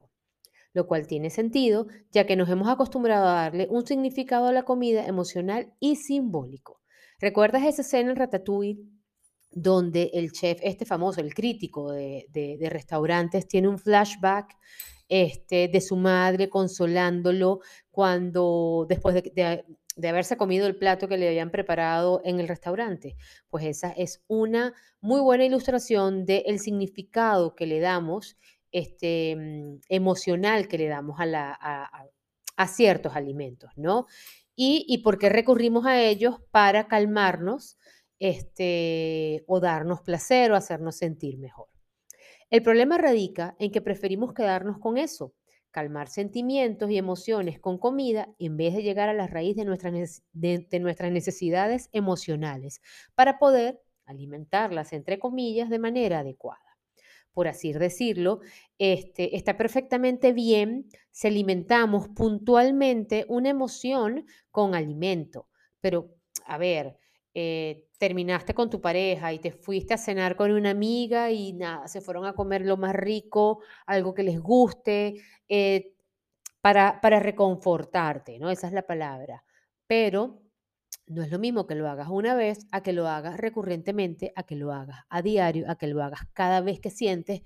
Lo 0.77 0.87
cual 0.87 1.07
tiene 1.07 1.31
sentido, 1.31 1.87
ya 2.13 2.27
que 2.27 2.37
nos 2.37 2.51
hemos 2.51 2.69
acostumbrado 2.69 3.27
a 3.29 3.45
darle 3.45 3.67
un 3.71 3.87
significado 3.87 4.49
a 4.49 4.53
la 4.53 4.65
comida 4.65 5.07
emocional 5.07 5.73
y 5.81 5.97
simbólico. 5.97 6.83
¿Recuerdas 7.19 7.65
esa 7.65 7.81
escena 7.81 8.11
en 8.11 8.17
Ratatouille 8.17 8.85
donde 9.51 10.11
el 10.13 10.33
chef, 10.33 10.59
este 10.63 10.85
famoso, 10.85 11.23
el 11.23 11.33
crítico 11.33 11.93
de, 11.93 12.69
restaurantes, 12.71 13.49
tiene 13.49 13.69
un 13.69 13.79
flashback 13.79 14.55
este, 15.09 15.69
de 15.69 15.81
su 15.81 15.97
madre 15.97 16.51
consolándolo 16.51 17.61
cuando 17.91 18.85
después 18.87 19.15
de, 19.15 19.65
de, 19.97 20.09
haberse 20.11 20.37
comido 20.37 20.67
el 20.67 20.77
plato 20.77 21.09
que 21.09 21.17
le 21.17 21.29
habían 21.29 21.51
preparado 21.51 22.21
en 22.23 22.39
el 22.39 22.49
restaurante. 22.49 23.17
Pues 23.49 23.65
esa 23.65 23.93
es 23.93 24.23
una 24.29 24.75
muy 25.01 25.23
buena 25.23 25.47
ilustración 25.47 26.27
del 26.27 26.59
significado 26.59 27.55
que 27.55 27.65
le 27.65 27.81
damos, 27.81 28.37
este, 28.73 29.37
mm, 29.37 29.81
emocional 29.89 30.69
que 30.69 30.79
le 30.79 30.89
damos 30.89 31.19
a, 31.21 32.69
ciertos 32.69 33.15
alimentos, 33.17 33.71
¿no? 33.77 34.07
Y, 34.55 34.87
y 34.89 34.99
por 34.99 35.19
qué 35.19 35.29
recurrimos 35.29 35.87
a 35.87 36.01
ellos 36.01 36.37
para 36.51 36.89
calmarnos 36.89 37.79
este, 38.19 39.45
o 39.47 39.61
darnos 39.61 40.01
placer 40.01 40.53
o 40.53 40.57
hacernos 40.57 40.97
sentir 40.97 41.39
mejor. 41.39 41.69
El 42.51 42.63
problema 42.63 42.97
radica 42.97 43.57
en 43.59 43.71
que 43.73 43.83
preferimos 43.83 44.33
quedarnos 44.33 44.79
con 44.79 44.97
eso, 44.99 45.35
calmar 45.71 46.09
sentimientos 46.09 46.91
y 46.91 46.97
emociones 46.97 47.61
con 47.61 47.77
comida 47.79 48.35
en 48.39 48.57
vez 48.57 48.75
de 48.75 48.83
llegar 48.83 49.09
a 49.09 49.15
la 49.15 49.27
raíz 49.27 49.57
de 49.57 49.65
nuestras, 49.65 50.23
de 50.33 50.81
nuestras 50.81 51.13
necesidades 51.13 51.91
emocionales 51.93 52.81
para 53.15 53.39
poder 53.39 53.83
alimentarlas, 54.07 54.93
entre 54.93 55.19
comillas, 55.19 55.69
de 55.69 55.79
manera 55.79 56.21
adecuada 56.21 56.66
por 57.37 57.49
así 57.49 57.75
decirlo, 57.75 58.41
este, 58.79 59.37
está 59.37 59.59
perfectamente 59.59 60.33
bien 60.33 60.87
si 61.11 61.27
alimentamos 61.27 62.09
puntualmente 62.09 63.27
una 63.29 63.51
emoción 63.51 64.25
con 64.51 64.75
alimento. 64.75 65.47
Pero, 65.83 66.15
a 66.47 66.57
ver, 66.57 66.97
eh, 67.35 67.89
terminaste 67.99 68.55
con 68.55 68.71
tu 68.71 68.81
pareja 68.81 69.35
y 69.35 69.39
te 69.39 69.53
fuiste 69.53 69.93
a 69.93 69.99
cenar 69.99 70.35
con 70.35 70.51
una 70.51 70.71
amiga 70.71 71.31
y 71.31 71.53
nada, 71.53 71.87
se 71.89 72.01
fueron 72.01 72.25
a 72.25 72.33
comer 72.33 72.63
lo 72.63 72.79
más 72.79 72.95
rico, 72.95 73.61
algo 73.85 74.15
que 74.15 74.23
les 74.23 74.41
guste, 74.41 75.17
eh, 75.47 75.93
para, 76.63 77.03
para 77.03 77.21
reconfortarte, 77.21 78.39
¿no? 78.39 78.49
Esa 78.49 78.69
es 78.69 78.73
la 78.73 78.87
palabra. 78.87 79.45
Pero 79.87 80.41
no 81.07 81.23
es 81.23 81.31
lo 81.31 81.39
mismo 81.39 81.67
que 81.67 81.75
lo 81.75 81.89
hagas 81.89 82.09
una 82.11 82.35
vez 82.35 82.67
a 82.73 82.83
que 82.83 82.93
lo 82.93 83.09
hagas 83.09 83.37
recurrentemente, 83.37 84.33
a 84.37 84.43
que 84.45 84.57
lo 84.57 84.73
hagas 84.73 85.05
a 85.09 85.23
diario, 85.23 85.71
a 85.71 85.77
que 85.77 85.87
lo 85.87 86.03
hagas 86.03 86.21
cada 86.33 86.61
vez 86.61 86.81
que 86.81 86.91
sientes 86.91 87.43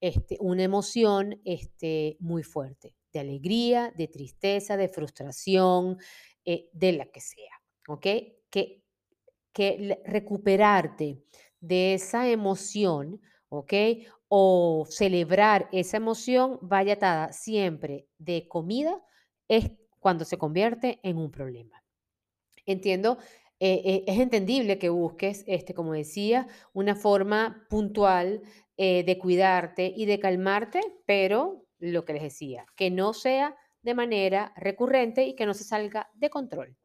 este, 0.00 0.36
una 0.40 0.62
emoción 0.62 1.40
este, 1.44 2.16
muy 2.20 2.42
fuerte, 2.42 2.94
de 3.12 3.20
alegría, 3.20 3.92
de 3.96 4.08
tristeza, 4.08 4.76
de 4.76 4.88
frustración, 4.88 5.98
eh, 6.44 6.68
de 6.72 6.92
la 6.92 7.06
que 7.06 7.20
sea, 7.20 7.60
¿ok? 7.88 8.06
Que 8.50 8.82
que 9.52 10.00
recuperarte 10.06 11.22
de 11.60 11.94
esa 11.94 12.28
emoción, 12.28 13.20
¿ok? 13.48 13.72
O 14.28 14.86
celebrar 14.88 15.68
esa 15.72 15.98
emoción 15.98 16.58
vaya 16.62 16.94
atada 16.94 17.32
siempre 17.32 18.08
de 18.18 18.48
comida, 18.48 19.00
es 19.48 19.70
cuando 20.00 20.24
se 20.24 20.38
convierte 20.38 21.00
en 21.02 21.18
un 21.18 21.30
problema. 21.30 21.81
Entiendo, 22.66 23.18
eh, 23.64 23.80
eh, 23.84 24.04
es 24.06 24.18
entendible 24.18 24.78
que 24.78 24.88
busques, 24.88 25.44
este, 25.46 25.72
como 25.72 25.92
decía, 25.92 26.48
una 26.72 26.96
forma 26.96 27.64
puntual 27.70 28.42
eh, 28.76 29.04
de 29.04 29.18
cuidarte 29.18 29.92
y 29.94 30.06
de 30.06 30.18
calmarte, 30.18 30.80
pero 31.06 31.64
lo 31.78 32.04
que 32.04 32.14
les 32.14 32.22
decía, 32.22 32.66
que 32.76 32.90
no 32.90 33.12
sea 33.12 33.56
de 33.82 33.94
manera 33.94 34.52
recurrente 34.56 35.26
y 35.26 35.34
que 35.34 35.46
no 35.46 35.54
se 35.54 35.64
salga 35.64 36.10
de 36.14 36.30
control. 36.30 36.76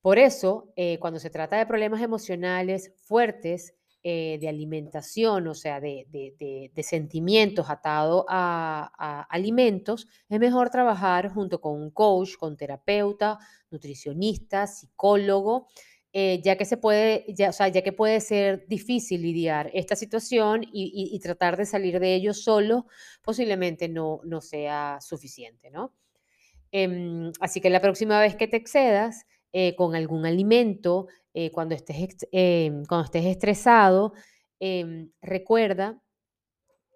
Por 0.00 0.18
eso, 0.18 0.72
cuando 0.98 1.20
se 1.20 1.30
trata 1.30 1.56
de 1.56 1.66
problemas 1.66 2.02
emocionales 2.02 2.92
fuertes, 2.96 3.76
eh, 4.04 4.38
de 4.40 4.48
alimentación, 4.48 5.46
o 5.46 5.54
sea, 5.54 5.80
de, 5.80 6.72
sentimientos 6.82 7.70
atados 7.70 8.24
a, 8.28 9.26
alimentos, 9.30 10.08
es 10.28 10.40
mejor 10.40 10.70
trabajar 10.70 11.28
junto 11.28 11.60
con 11.60 11.80
un 11.80 11.90
coach, 11.90 12.36
con 12.36 12.56
terapeuta, 12.56 13.38
nutricionista, 13.70 14.66
psicólogo, 14.66 15.68
eh, 16.12 16.40
ya 16.42 16.56
que 16.56 16.64
se 16.64 16.76
puede, 16.76 17.24
ya, 17.28 17.50
o 17.50 17.52
sea, 17.52 17.68
ya 17.68 17.82
que 17.82 17.92
puede 17.92 18.20
ser 18.20 18.66
difícil 18.66 19.22
lidiar 19.22 19.70
esta 19.72 19.94
situación 19.94 20.62
y, 20.72 21.18
tratar 21.20 21.56
de 21.56 21.64
salir 21.64 22.00
de 22.00 22.14
ello 22.16 22.34
solo, 22.34 22.86
posiblemente 23.22 23.88
no, 23.88 24.20
no 24.24 24.40
sea 24.40 24.98
suficiente, 25.00 25.70
¿no? 25.70 25.94
Em, 26.72 27.30
así 27.40 27.60
que 27.60 27.70
la 27.70 27.80
próxima 27.80 28.18
vez 28.20 28.34
que 28.34 28.48
te 28.48 28.56
excedas, 28.56 29.26
eh, 29.52 29.74
con 29.76 29.94
algún 29.94 30.26
alimento, 30.26 31.08
eh, 31.34 31.50
cuando, 31.50 31.74
estés, 31.74 32.16
em, 32.32 32.84
cuando 32.84 33.04
estés 33.04 33.26
estresado, 33.26 34.12
em, 34.60 35.10
recuerda 35.20 36.02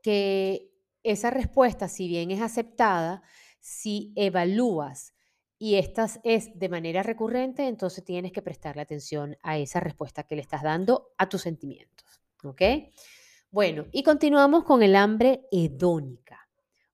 que 0.02 0.70
esa 1.02 1.30
respuesta, 1.30 1.88
si 1.88 2.08
bien 2.08 2.30
es 2.30 2.40
aceptada, 2.40 3.22
si 3.60 4.12
evalúas 4.16 5.14
y 5.58 5.76
esta 5.76 6.06
es 6.22 6.56
de 6.58 6.68
manera 6.68 7.02
recurrente, 7.02 7.66
entonces 7.66 8.04
tienes 8.04 8.32
que 8.32 8.42
prestarle 8.42 8.82
atención 8.82 9.36
a 9.42 9.58
esa 9.58 9.80
respuesta 9.80 10.24
que 10.24 10.36
le 10.36 10.42
estás 10.42 10.62
dando 10.62 11.12
a 11.16 11.28
tus 11.28 11.42
sentimientos. 11.42 12.20
¿Ok? 12.44 12.62
Bueno, 13.50 13.86
y 13.90 14.02
continuamos 14.02 14.64
con 14.64 14.82
el 14.82 14.94
hambre 14.94 15.46
hedónica. 15.50 16.46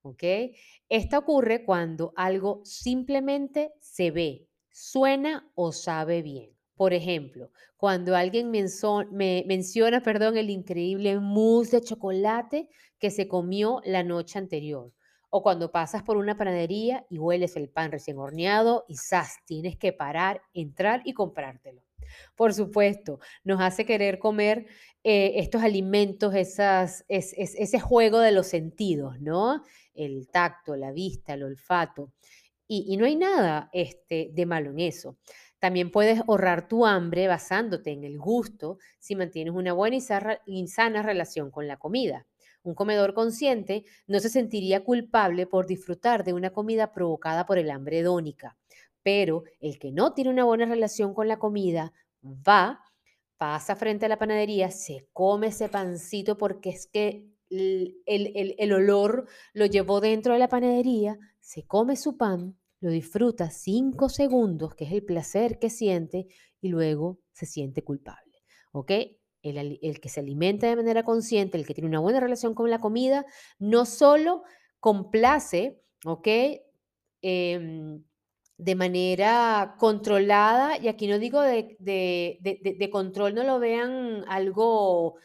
¿Ok? 0.03 0.23
Esta 0.89 1.19
ocurre 1.19 1.65
cuando 1.65 2.13
algo 2.17 2.61
simplemente 2.65 3.73
se 3.81 4.11
ve, 4.11 4.49
suena 4.73 5.49
o 5.55 5.71
sabe 5.73 6.23
bien. 6.23 6.51
Por 6.75 6.95
ejemplo, 6.95 7.51
cuando 7.77 8.17
alguien 8.17 8.51
me 8.51 9.45
menciona 9.47 10.03
perdón, 10.03 10.37
el 10.37 10.51
increíble 10.51 11.21
mousse 11.21 11.73
de 11.73 11.83
chocolate 11.83 12.69
que 12.99 13.11
se 13.11 13.29
comió 13.29 13.81
la 13.85 14.03
noche 14.03 14.39
anterior. 14.39 14.93
O 15.31 15.43
cuando 15.43 15.71
pasas 15.71 16.03
por 16.03 16.17
una 16.17 16.37
panadería 16.37 17.07
y 17.09 17.19
hueles 17.19 17.57
el 17.57 17.69
pan 17.69 17.91
recién 17.93 18.19
horneado 18.19 18.85
y 18.89 18.97
¡zas! 18.97 19.37
Tienes 19.47 19.77
que 19.77 19.93
parar, 19.93 20.43
entrar 20.53 21.03
y 21.05 21.15
comprártelo. 21.15 21.83
Por 22.37 22.53
supuesto, 22.53 23.19
nos 23.45 23.61
hace 23.61 23.85
querer 23.87 24.19
comer 24.19 24.67
eh, 25.05 25.33
estos 25.37 25.63
alimentos, 25.63 26.35
esas, 26.35 27.05
ese 27.09 27.81
juego 27.81 28.19
de 28.19 28.33
los 28.33 28.47
sentidos, 28.47 29.21
¿no? 29.21 29.63
El 29.95 30.29
tacto, 30.29 30.77
la 30.77 30.93
vista, 30.93 31.35
el 31.35 31.45
olfato. 31.45 32.13
Y, 32.75 32.97
no 32.97 33.05
hay 33.05 33.17
nada 33.17 33.69
este, 33.75 34.31
de 34.33 34.47
malo 34.47 34.71
en 34.71 34.81
eso. 34.81 35.19
También 35.59 35.91
puedes 35.91 36.21
ahorrar 36.21 36.69
tu 36.69 36.87
hambre 36.87 37.29
basándote 37.29 37.91
en 37.91 38.03
el 38.03 38.19
gusto 38.19 38.79
si 38.99 39.15
mantienes 39.15 39.53
una 39.53 39.75
buena 39.75 39.99
y 40.47 40.67
sana 40.69 41.03
relación 41.03 41.51
con 41.51 41.69
la 41.69 41.77
comida. 41.77 42.27
Un 42.63 42.75
comedor 42.75 43.13
consciente 43.13 43.85
no 44.07 44.21
se 44.21 44.31
sentiría 44.31 44.85
culpable 44.85 45.47
por 45.47 45.67
disfrutar 45.67 46.25
de 46.25 46.33
una 46.33 46.51
comida 46.51 46.95
provocada 46.95 47.45
por 47.45 47.59
el 47.59 47.71
hambre 47.71 47.99
hedónica, 47.99 48.57
pero 49.03 49.45
el 49.61 49.79
que 49.79 49.93
no 49.93 50.15
tiene 50.15 50.31
una 50.31 50.45
buena 50.45 50.65
relación 50.65 51.13
con 51.13 51.29
la 51.29 51.39
comida 51.39 51.93
va, 52.25 52.81
pasa 53.37 53.77
frente 53.77 54.07
a 54.07 54.09
la 54.09 54.19
panadería, 54.19 54.71
se 54.71 55.09
come 55.13 55.49
ese 55.49 55.69
pancito 55.69 56.39
porque 56.39 56.71
es 56.71 56.87
que 56.87 57.29
el 57.51 58.73
olor 58.73 59.29
lo 59.53 59.67
llevó 59.67 60.01
dentro 60.01 60.33
de 60.33 60.39
la 60.39 60.49
panadería, 60.49 61.19
se 61.43 61.67
come 61.67 61.97
su 61.97 62.17
pan, 62.17 62.57
lo 62.83 62.91
disfruta 62.91 63.49
cinco 63.49 64.09
segundos, 64.09 64.75
que 64.75 64.85
es 64.85 64.93
el 64.93 65.05
placer 65.05 65.61
que 65.61 65.71
siente, 65.71 66.27
y 66.61 66.69
luego 66.69 67.21
se 67.33 67.47
siente 67.47 67.83
culpable. 67.83 68.43
¿Ok? 68.73 68.91
El, 69.43 70.01
que 70.01 70.09
se 70.09 70.21
alimenta 70.21 70.69
de 70.69 70.77
manera 70.77 71.05
consciente, 71.05 71.57
el 71.57 71.67
que 71.67 71.75
tiene 71.75 71.89
una 71.89 72.01
buena 72.01 72.21
relación 72.21 72.55
con 72.55 72.71
la 72.71 72.81
comida, 72.81 73.25
no 73.59 73.87
solo 73.87 74.43
complace, 74.81 75.81
¿ok? 76.05 76.29
Em, 77.23 78.05
de 78.63 78.77
manera 78.77 79.75
controlada, 79.79 80.79
y 80.79 80.87
aquí 80.87 81.09
no 81.09 81.19
digo 81.19 81.41
de, 81.41 81.77
de, 81.81 82.91
control, 82.91 83.35
no 83.35 83.43
lo 83.43 83.59
vean 83.59 84.25
algo 84.29 85.17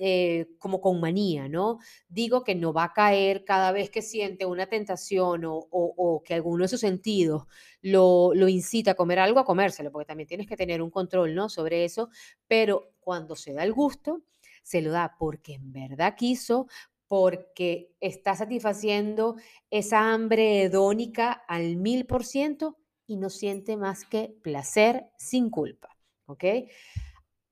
eh, 0.00 0.48
como 0.58 0.80
con 0.80 1.00
manía, 1.00 1.48
¿no? 1.48 1.78
Digo 2.08 2.42
que 2.42 2.56
no 2.56 2.72
va 2.72 2.84
a 2.84 2.92
caer 2.92 3.44
cada 3.44 3.70
vez 3.70 3.88
que 3.88 4.02
siente 4.02 4.46
una 4.46 4.66
tentación 4.66 5.42
o, 5.44 6.22
que 6.24 6.34
alguno 6.34 6.64
de 6.64 6.68
sus 6.68 6.80
sentidos 6.80 7.44
lo, 7.82 8.32
lo, 8.34 8.48
incita 8.48 8.92
a 8.92 8.94
comer 8.94 9.20
algo, 9.20 9.38
a 9.38 9.44
comérselo, 9.44 9.92
porque 9.92 10.06
también 10.06 10.26
tienes 10.26 10.48
que 10.48 10.56
tener 10.56 10.82
un 10.82 10.90
control, 10.90 11.36
¿no? 11.36 11.48
Sobre 11.48 11.84
eso, 11.84 12.10
pero 12.48 12.90
cuando 12.98 13.36
se 13.36 13.52
da 13.52 13.62
el 13.62 13.72
gusto, 13.72 14.22
se 14.64 14.82
lo 14.82 14.90
da 14.90 15.14
porque 15.18 15.54
en 15.54 15.72
verdad 15.72 16.14
quiso, 16.16 16.66
porque 17.12 17.92
está 18.00 18.34
satisfaciendo 18.34 19.36
esa 19.70 20.14
hambre 20.14 20.62
hedónica 20.62 21.30
al 21.46 21.76
mil 21.76 22.06
por 22.06 22.24
ciento 22.24 22.78
y 23.06 23.18
no 23.18 23.28
siente 23.28 23.76
más 23.76 24.06
que 24.06 24.34
placer 24.42 25.10
sin 25.18 25.50
culpa. 25.50 25.94
¿Ok? 26.24 26.44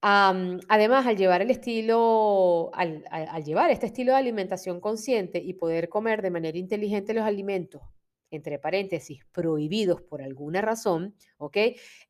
además, 0.00 1.06
al 1.06 1.18
llevar 1.18 1.42
el 1.42 1.50
estilo, 1.50 2.70
al, 2.72 3.04
llevar 3.44 3.70
este 3.70 3.84
estilo 3.84 4.12
de 4.12 4.18
alimentación 4.18 4.80
consciente 4.80 5.42
y 5.44 5.52
poder 5.52 5.90
comer 5.90 6.22
de 6.22 6.30
manera 6.30 6.56
inteligente 6.56 7.12
los 7.12 7.24
alimentos, 7.24 7.82
entre 8.30 8.58
paréntesis, 8.58 9.26
prohibidos 9.30 10.00
por 10.00 10.22
alguna 10.22 10.62
razón, 10.62 11.14
¿ok? 11.36 11.58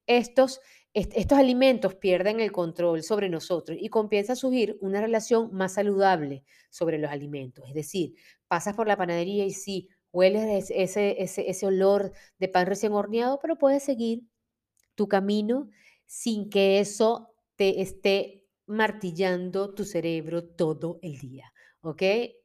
Estos, 0.07 0.61
estos 0.93 1.39
alimentos 1.39 1.95
pierden 1.95 2.41
el 2.41 2.51
control 2.51 3.03
sobre 3.03 3.29
nosotros 3.29 3.79
y 3.81 3.89
comienza 3.89 4.33
a 4.33 4.37
surgir 4.37 4.77
una 4.81 5.01
relación 5.01 5.51
más 5.53 5.75
saludable 5.75 6.45
sobre 6.69 6.99
los 6.99 7.11
alimentos. 7.11 7.65
Es 7.69 7.75
decir, 7.75 8.15
pasas 8.49 8.75
por 8.75 8.89
la 8.89 8.97
panadería 8.97 9.45
y 9.45 9.53
sí, 9.53 9.89
hueles 10.13 10.71
ese, 10.71 11.23
ese, 11.23 11.49
ese 11.49 11.67
olor 11.67 12.13
de 12.39 12.49
pan 12.49 12.67
recién 12.67 12.93
horneado, 12.93 13.39
pero 13.41 13.57
puedes 13.57 13.85
seguir 13.85 14.23
tu 14.97 15.09
camino 15.09 15.69
sin 16.07 16.51
que 16.51 16.81
eso 16.81 17.35
te 17.57 17.81
esté 17.83 18.49
martillando 18.67 19.75
tu 19.75 19.85
cerebro 19.85 20.45
todo 20.45 20.99
el 21.03 21.19
día. 21.19 21.53
¿Ok? 21.83 22.03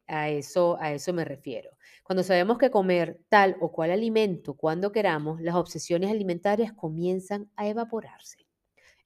A 0.08 0.30
eso, 0.30 0.78
a 0.80 0.94
eso 0.94 1.14
me 1.14 1.26
refiero. 1.26 1.72
Cuando 2.04 2.24
sabemos 2.24 2.58
que 2.58 2.70
comer 2.70 3.22
tal 3.30 3.58
o 3.60 3.72
cual 3.72 3.92
alimento 3.92 4.56
cuando 4.56 4.92
queramos, 4.92 5.42
las 5.42 5.56
obsesiones 5.56 6.12
alimentarias 6.12 6.74
comienzan 6.74 7.50
a 7.56 7.68
evaporarse. 7.68 8.46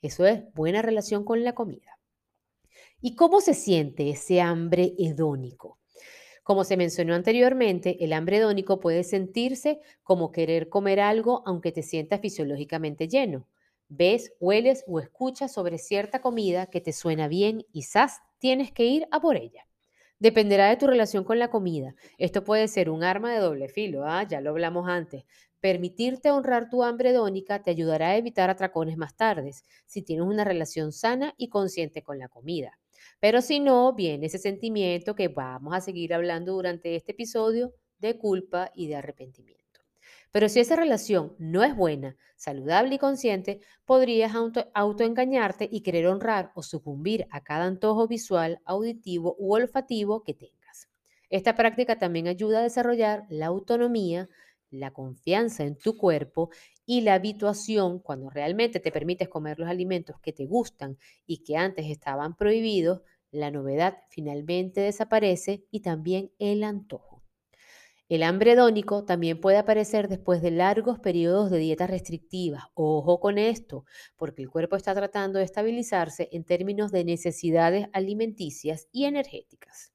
Eso 0.01 0.25
es 0.25 0.43
buena 0.53 0.81
relación 0.81 1.23
con 1.23 1.43
la 1.43 1.53
comida. 1.53 1.99
¿Y 3.01 3.15
cómo 3.15 3.39
se 3.39 3.53
siente 3.53 4.09
ese 4.09 4.41
hambre 4.41 4.93
hedónico? 4.97 5.79
Como 6.43 6.63
se 6.63 6.77
mencionó 6.77 7.13
anteriormente, 7.13 8.03
el 8.03 8.11
hambre 8.11 8.37
hedónico 8.37 8.79
puede 8.79 9.03
sentirse 9.03 9.79
como 10.03 10.31
querer 10.31 10.67
comer 10.67 10.99
algo 10.99 11.43
aunque 11.45 11.71
te 11.71 11.83
sientas 11.83 12.21
fisiológicamente 12.21 13.07
lleno. 13.07 13.47
Ves, 13.87 14.33
hueles 14.39 14.83
o 14.87 14.99
escuchas 14.99 15.53
sobre 15.53 15.77
cierta 15.77 16.21
comida 16.21 16.65
que 16.65 16.81
te 16.81 16.91
suena 16.91 17.27
bien 17.27 17.61
y 17.61 17.63
quizás 17.71 18.19
tienes 18.39 18.71
que 18.71 18.85
ir 18.85 19.07
a 19.11 19.21
por 19.21 19.37
ella. 19.37 19.68
Dependerá 20.19 20.67
de 20.67 20.75
tu 20.75 20.85
relación 20.85 21.23
con 21.23 21.39
la 21.39 21.49
comida. 21.49 21.95
Esto 22.17 22.43
puede 22.43 22.67
ser 22.67 22.89
un 22.89 23.03
arma 23.03 23.33
de 23.33 23.39
doble 23.39 23.69
filo, 23.69 24.05
¿ah? 24.05 24.23
ya 24.27 24.41
lo 24.41 24.49
hablamos 24.49 24.89
antes. 24.89 25.23
Permitirte 25.61 26.29
honrar 26.29 26.69
tu 26.69 26.83
hambre 26.83 27.11
hedónica 27.11 27.63
te 27.63 27.71
ayudará 27.71 28.09
a 28.09 28.17
evitar 28.17 28.49
atracones 28.49 28.97
más 28.97 29.15
tardes, 29.15 29.63
si 29.85 30.01
tienes 30.01 30.25
una 30.25 30.43
relación 30.43 30.91
sana 30.91 31.33
y 31.37 31.47
consciente 31.47 32.03
con 32.03 32.19
la 32.19 32.27
comida. 32.27 32.77
Pero 33.21 33.41
si 33.41 33.61
no, 33.61 33.93
viene 33.93 34.25
ese 34.25 34.39
sentimiento 34.39 35.15
que 35.15 35.29
vamos 35.29 35.73
a 35.73 35.81
seguir 35.81 36.13
hablando 36.13 36.53
durante 36.53 36.97
este 36.97 37.13
episodio 37.13 37.73
de 37.97 38.17
culpa 38.17 38.71
y 38.75 38.87
de 38.87 38.97
arrepentimiento. 38.97 39.68
Pero 40.31 40.49
si 40.49 40.59
esa 40.59 40.75
relación 40.75 41.35
no 41.39 41.63
es 41.63 41.75
buena, 41.75 42.15
saludable 42.35 42.95
y 42.95 42.97
consciente, 42.99 43.59
podrías 43.85 44.35
auto 44.35 44.69
autoengañarte 44.73 45.67
y 45.71 45.81
querer 45.81 46.07
honrar 46.07 46.51
o 46.55 46.63
sucumbir 46.63 47.27
a 47.31 47.43
cada 47.43 47.65
antojo 47.65 48.07
visual, 48.07 48.61
auditivo 48.65 49.35
u 49.39 49.53
olfativo 49.53 50.23
que 50.23 50.33
tengas. 50.33 50.89
Esta 51.29 51.55
práctica 51.55 51.97
también 51.97 52.27
ayuda 52.27 52.59
a 52.59 52.63
desarrollar 52.63 53.25
la 53.29 53.47
autonomía, 53.47 54.29
la 54.71 54.91
confianza 54.91 55.63
en 55.63 55.77
tu 55.77 55.97
cuerpo 55.97 56.49
y 56.85 57.01
la 57.01 57.15
habituación 57.15 57.99
cuando 57.99 58.29
realmente 58.29 58.79
te 58.79 58.91
permites 58.91 59.29
comer 59.29 59.59
los 59.59 59.69
alimentos 59.69 60.19
que 60.21 60.33
te 60.33 60.45
gustan 60.45 60.97
y 61.25 61.43
que 61.43 61.57
antes 61.57 61.85
estaban 61.87 62.35
prohibidos, 62.35 63.01
la 63.31 63.51
novedad 63.51 63.97
finalmente 64.09 64.81
desaparece 64.81 65.65
y 65.71 65.81
también 65.81 66.31
el 66.39 66.63
antojo. 66.63 67.18
El 68.09 68.23
hambre 68.23 68.51
hedónico 68.51 69.05
también 69.05 69.39
puede 69.39 69.57
aparecer 69.57 70.09
después 70.09 70.41
de 70.41 70.51
largos 70.51 70.99
periodos 70.99 71.49
de 71.49 71.59
dietas 71.59 71.89
restrictivas. 71.89 72.63
Ojo 72.73 73.19
con 73.21 73.37
esto, 73.37 73.85
porque 74.17 74.41
el 74.41 74.49
cuerpo 74.49 74.75
está 74.75 74.93
tratando 74.93 75.39
de 75.39 75.45
estabilizarse 75.45 76.27
en 76.33 76.43
términos 76.43 76.91
de 76.91 77.05
necesidades 77.05 77.87
alimenticias 77.93 78.89
y 78.91 79.05
energéticas. 79.05 79.93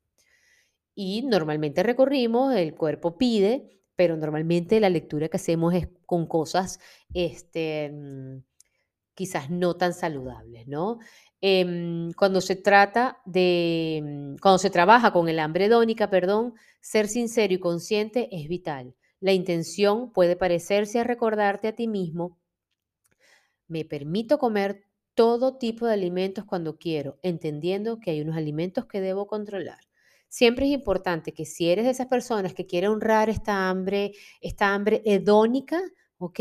Y 0.94 1.22
normalmente 1.22 1.82
recorrimos, 1.82 2.54
el 2.54 2.74
cuerpo 2.74 3.18
pide 3.18 3.74
pero 3.96 4.16
normalmente 4.16 4.80
la 4.80 4.90
lectura 4.90 5.28
que 5.28 5.36
hacemos 5.36 5.74
es 5.74 5.88
con 6.06 6.26
cosas 6.26 6.80
este, 7.12 7.90
mm, 7.92 8.38
quizás 9.14 9.50
no 9.50 9.76
tan 9.76 9.94
saludables, 9.94 10.66
¿no? 10.66 10.98
Em, 11.40 12.12
cuando 12.12 12.40
se 12.40 12.56
trata 12.56 13.18
de, 13.24 14.00
mm, 14.02 14.36
cuando 14.40 14.58
se 14.58 14.70
trabaja 14.70 15.12
con 15.12 15.28
el 15.28 15.38
hambre 15.38 15.66
hedónica, 15.66 16.10
perdón, 16.10 16.54
ser 16.80 17.08
sincero 17.08 17.54
y 17.54 17.58
consciente 17.58 18.28
es 18.32 18.48
vital. 18.48 18.94
La 19.20 19.32
intención 19.32 20.12
puede 20.12 20.36
parecerse 20.36 21.00
a 21.00 21.04
recordarte 21.04 21.68
a 21.68 21.74
ti 21.74 21.86
mismo, 21.88 22.38
me 23.68 23.84
permito 23.84 24.38
comer 24.38 24.84
todo 25.14 25.58
tipo 25.58 25.86
de 25.86 25.94
alimentos 25.94 26.44
cuando 26.44 26.76
quiero, 26.76 27.18
entendiendo 27.22 27.98
que 28.00 28.10
hay 28.10 28.20
unos 28.20 28.36
alimentos 28.36 28.86
que 28.86 29.00
debo 29.00 29.26
controlar 29.26 29.78
siempre 30.34 30.66
es 30.66 30.72
importante 30.72 31.32
que 31.32 31.44
si 31.44 31.70
eres 31.70 31.84
de 31.84 31.92
esas 31.92 32.08
personas 32.08 32.54
que 32.54 32.66
quiere 32.66 32.88
honrar 32.88 33.30
esta 33.30 33.68
hambre, 33.70 34.14
esta 34.40 34.74
hambre 34.74 35.00
hedónica, 35.04 35.80
¿ok? 36.18 36.40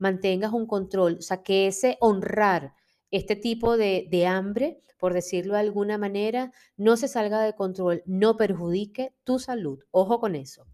Mantengas 0.00 0.52
un 0.52 0.66
control, 0.66 1.18
o 1.20 1.22
sea, 1.22 1.44
que 1.44 1.68
ese 1.68 1.96
honrar 2.00 2.74
este 3.12 3.36
tipo 3.36 3.76
de, 3.76 4.08
de 4.10 4.26
hambre, 4.26 4.80
por 4.98 5.14
decirlo 5.14 5.54
de 5.54 5.60
alguna 5.60 5.98
manera, 5.98 6.52
no 6.76 6.96
se 6.96 7.06
salga 7.06 7.40
de 7.42 7.54
control, 7.54 8.02
no 8.06 8.36
perjudique 8.36 9.14
tu 9.22 9.38
salud. 9.38 9.78
Ojo 9.92 10.18
con 10.18 10.34
eso. 10.34 10.66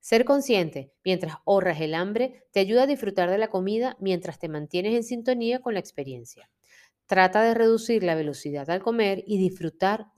Ser 0.00 0.24
consciente 0.24 0.92
mientras 1.04 1.36
ahorras 1.46 1.80
el 1.80 1.94
hambre 1.94 2.44
te 2.52 2.60
ayuda 2.60 2.82
a 2.82 2.86
disfrutar 2.86 3.30
de 3.30 3.38
la 3.38 3.48
comida 3.48 3.96
mientras 4.00 4.38
te 4.38 4.48
mantienes 4.48 4.94
en 4.94 5.04
sintonía 5.04 5.60
con 5.60 5.74
la 5.74 5.80
experiencia. 5.80 6.50
Trata 7.06 7.42
de 7.42 7.54
reducir 7.54 8.02
la 8.02 8.14
velocidad 8.16 8.68
al 8.68 8.82
comer 8.82 9.22
y 9.26 9.38
disfrutar 9.38 10.08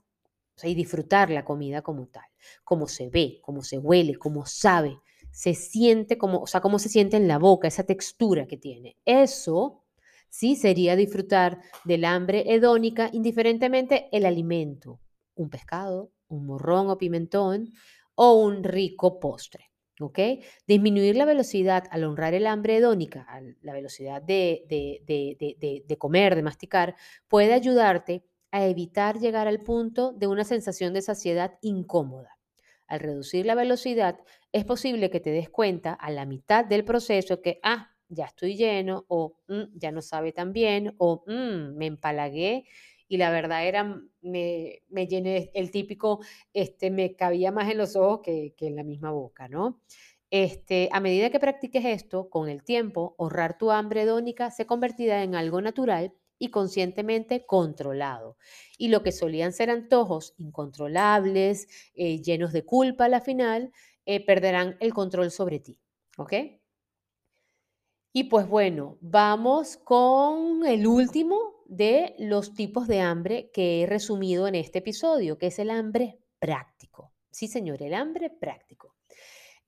y 0.63 0.73
disfrutar 0.73 1.29
la 1.29 1.45
comida 1.45 1.81
como 1.81 2.07
tal, 2.07 2.25
como 2.63 2.87
se 2.87 3.09
ve, 3.09 3.39
como 3.41 3.61
se 3.61 3.77
huele, 3.77 4.15
como 4.15 4.45
sabe, 4.45 4.97
se 5.35 5.53
siente 5.53 6.17
como, 6.17 6.39
o 6.39 6.47
sea, 6.47 6.61
cómo 6.61 6.79
se 6.79 6.87
siente 6.87 7.17
en 7.17 7.27
la 7.27 7.37
boca, 7.37 7.67
esa 7.67 7.83
textura 7.83 8.47
que 8.47 8.55
tiene. 8.55 8.95
Eso 9.03 9.83
sí 10.29 10.55
sería 10.55 10.95
disfrutar 10.95 11.59
del 11.83 12.05
hambre 12.05 12.53
hedónica, 12.53 13.09
indiferentemente 13.11 14.07
el 14.13 14.25
alimento, 14.25 15.01
un 15.35 15.49
pescado, 15.49 16.13
un 16.29 16.45
morrón 16.45 16.89
o 16.89 16.97
pimentón 16.97 17.73
o 18.15 18.33
un 18.35 18.63
rico 18.63 19.19
postre. 19.19 19.65
¿Ok? 19.99 20.19
Disminuir 20.67 21.17
la 21.17 21.25
velocidad 21.25 21.83
al 21.91 22.05
honrar 22.05 22.33
el 22.33 22.47
hambre 22.47 22.77
hedónica, 22.77 23.27
la 23.61 23.73
velocidad 23.73 24.21
de, 24.21 24.63
de, 24.69 25.83
de 25.85 25.97
comer, 25.97 26.35
de 26.35 26.43
masticar, 26.43 26.95
puede 27.27 27.53
ayudarte 27.53 28.25
a 28.51 28.65
evitar 28.65 29.19
llegar 29.19 29.49
al 29.49 29.61
punto 29.63 30.13
de 30.13 30.27
una 30.27 30.45
sensación 30.45 30.93
de 30.93 31.01
saciedad 31.01 31.59
incómoda. 31.61 32.34
Al 32.87 32.99
reducir 32.99 33.45
la 33.45 33.55
velocidad, 33.55 34.19
es 34.51 34.65
posible 34.65 35.09
que 35.09 35.19
te 35.19 35.31
des 35.31 35.49
cuenta 35.49 35.93
a 35.93 36.11
la 36.11 36.25
mitad 36.25 36.65
del 36.65 36.85
proceso 36.85 37.41
que, 37.41 37.59
ah, 37.63 37.91
ya 38.07 38.25
estoy 38.25 38.55
lleno, 38.55 39.05
o 39.07 39.37
mm, 39.47 39.77
ya 39.77 39.91
no 39.91 40.01
sabe 40.01 40.31
tan 40.31 40.53
bien, 40.53 40.93
o 40.97 41.23
mm, 41.27 41.75
me 41.77 41.87
empalagué 41.87 42.65
y 43.07 43.17
la 43.17 43.29
verdad 43.31 43.65
era, 43.67 44.01
me, 44.21 44.81
me, 44.89 45.07
llené 45.07 45.51
el 45.53 45.71
típico, 45.71 46.21
este, 46.53 46.89
me 46.91 47.15
cabía 47.15 47.51
más 47.51 47.69
en 47.71 47.77
los 47.77 47.95
ojos 47.95 48.21
que, 48.23 48.53
que 48.57 48.67
en 48.67 48.75
la 48.75 48.83
misma 48.83 49.11
boca, 49.11 49.47
¿no? 49.47 49.81
Este, 50.31 50.89
a 50.91 50.99
medida 50.99 51.29
que 51.29 51.39
practiques 51.39 51.85
esto, 51.85 52.29
con 52.29 52.49
el 52.49 52.63
tiempo, 52.63 53.15
ahorrar 53.19 53.57
tu 53.57 53.71
hambre 53.71 54.01
hedónica 54.01 54.51
se 54.51 54.65
convertirá 54.65 55.23
en 55.23 55.35
algo 55.35 55.61
natural 55.61 56.13
y 56.37 56.49
conscientemente 56.49 57.45
controlado. 57.45 58.37
Y 58.77 58.89
lo 58.89 59.03
que 59.03 59.11
solían 59.11 59.53
ser 59.53 59.69
antojos 59.69 60.33
incontrolables, 60.37 61.67
eh, 61.93 62.21
llenos 62.21 62.53
de 62.53 62.65
culpa 62.65 63.05
a 63.05 63.09
la 63.09 63.21
final, 63.21 63.71
eh, 64.05 64.23
perderán 64.25 64.77
el 64.79 64.93
control 64.93 65.31
sobre 65.31 65.59
ti. 65.59 65.77
¿Ok? 66.17 66.33
Y 68.13 68.25
pues 68.25 68.47
bueno, 68.47 68.97
vamos 69.01 69.77
con 69.77 70.65
el 70.65 70.87
último 70.87 71.55
de 71.65 72.15
los 72.19 72.53
tipos 72.53 72.87
de 72.87 73.01
hambre 73.01 73.51
que 73.51 73.81
he 73.81 73.85
resumido 73.85 74.47
en 74.47 74.55
este 74.55 74.79
episodio, 74.79 75.37
que 75.37 75.47
es 75.47 75.59
el 75.59 75.69
hambre 75.69 76.19
práctico. 76.39 77.11
Sí, 77.29 77.47
señor, 77.47 77.81
el 77.81 77.93
hambre 77.93 78.29
práctico. 78.29 78.84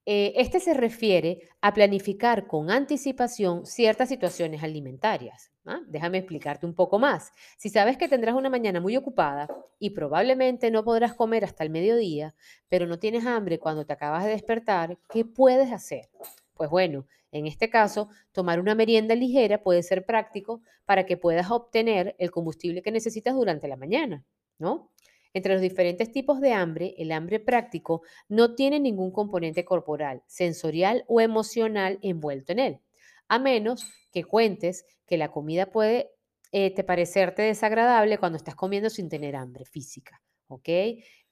Eh, 0.09 0.31
este 0.37 0.61
se 0.61 0.73
refiere 0.73 1.49
a 1.59 1.73
planificar 1.73 2.47
con 2.47 2.71
anticipación 2.71 3.65
ciertas 3.65 4.07
situaciones 4.07 4.63
alimentarias. 4.63 5.51
¿ah? 5.65 5.81
Déjame 5.85 6.19
explicarte 6.19 6.65
un 6.65 6.73
poco 6.73 6.97
más. 6.97 7.33
Si 7.57 7.67
sabes 7.67 7.97
que 7.97 8.07
tendrás 8.07 8.33
una 8.35 8.49
mañana 8.49 8.79
muy 8.79 8.95
ocupada 8.95 9.49
y 9.79 9.89
probablemente 9.89 10.71
no 10.71 10.85
podrás 10.85 11.13
comer 11.13 11.43
hasta 11.43 11.65
el 11.65 11.71
mediodía, 11.71 12.35
pero 12.69 12.87
no 12.87 12.99
tienes 12.99 13.25
hambre 13.25 13.59
cuando 13.59 13.85
te 13.85 13.91
acabas 13.91 14.23
de 14.23 14.29
despertar, 14.29 14.97
¿qué 15.09 15.25
puedes 15.25 15.73
hacer? 15.73 16.07
Pues 16.53 16.69
bueno, 16.69 17.05
en 17.33 17.45
este 17.45 17.69
caso, 17.69 18.07
tomar 18.31 18.61
una 18.61 18.75
merienda 18.75 19.13
ligera 19.13 19.61
puede 19.61 19.83
ser 19.83 20.05
práctico 20.05 20.61
para 20.85 21.05
que 21.05 21.17
puedas 21.17 21.51
obtener 21.51 22.15
el 22.17 22.31
combustible 22.31 22.81
que 22.81 22.91
necesitas 22.91 23.35
durante 23.35 23.67
la 23.67 23.75
mañana, 23.75 24.23
¿no? 24.57 24.89
Entre 25.37 25.53
los 25.53 25.61
diferentes 25.61 26.11
tipos 26.11 26.41
de 26.41 26.51
hambre, 26.51 26.95
el 26.97 27.11
hambre 27.11 27.39
práctico 27.39 28.01
no 28.27 28.55
tiene 28.55 28.79
ningún 28.79 29.11
componente 29.11 29.63
corporal, 29.63 30.23
sensorial 30.25 31.05
o 31.07 31.21
emocional 31.21 31.99
envuelto 32.01 32.53
en 32.53 32.59
él, 32.59 32.79
a 33.27 33.37
menos 33.37 33.85
que 34.11 34.23
cuentes 34.23 34.83
que 35.05 35.15
la 35.15 35.29
comida 35.29 35.67
puede 35.67 36.09
eh, 36.51 36.73
te 36.73 36.83
parecerte 36.83 37.43
desagradable 37.43 38.17
cuando 38.17 38.37
estás 38.37 38.55
comiendo 38.55 38.89
sin 38.89 39.09
tener 39.09 39.35
hambre 39.35 39.63
física, 39.65 40.23
¿ok? 40.47 40.69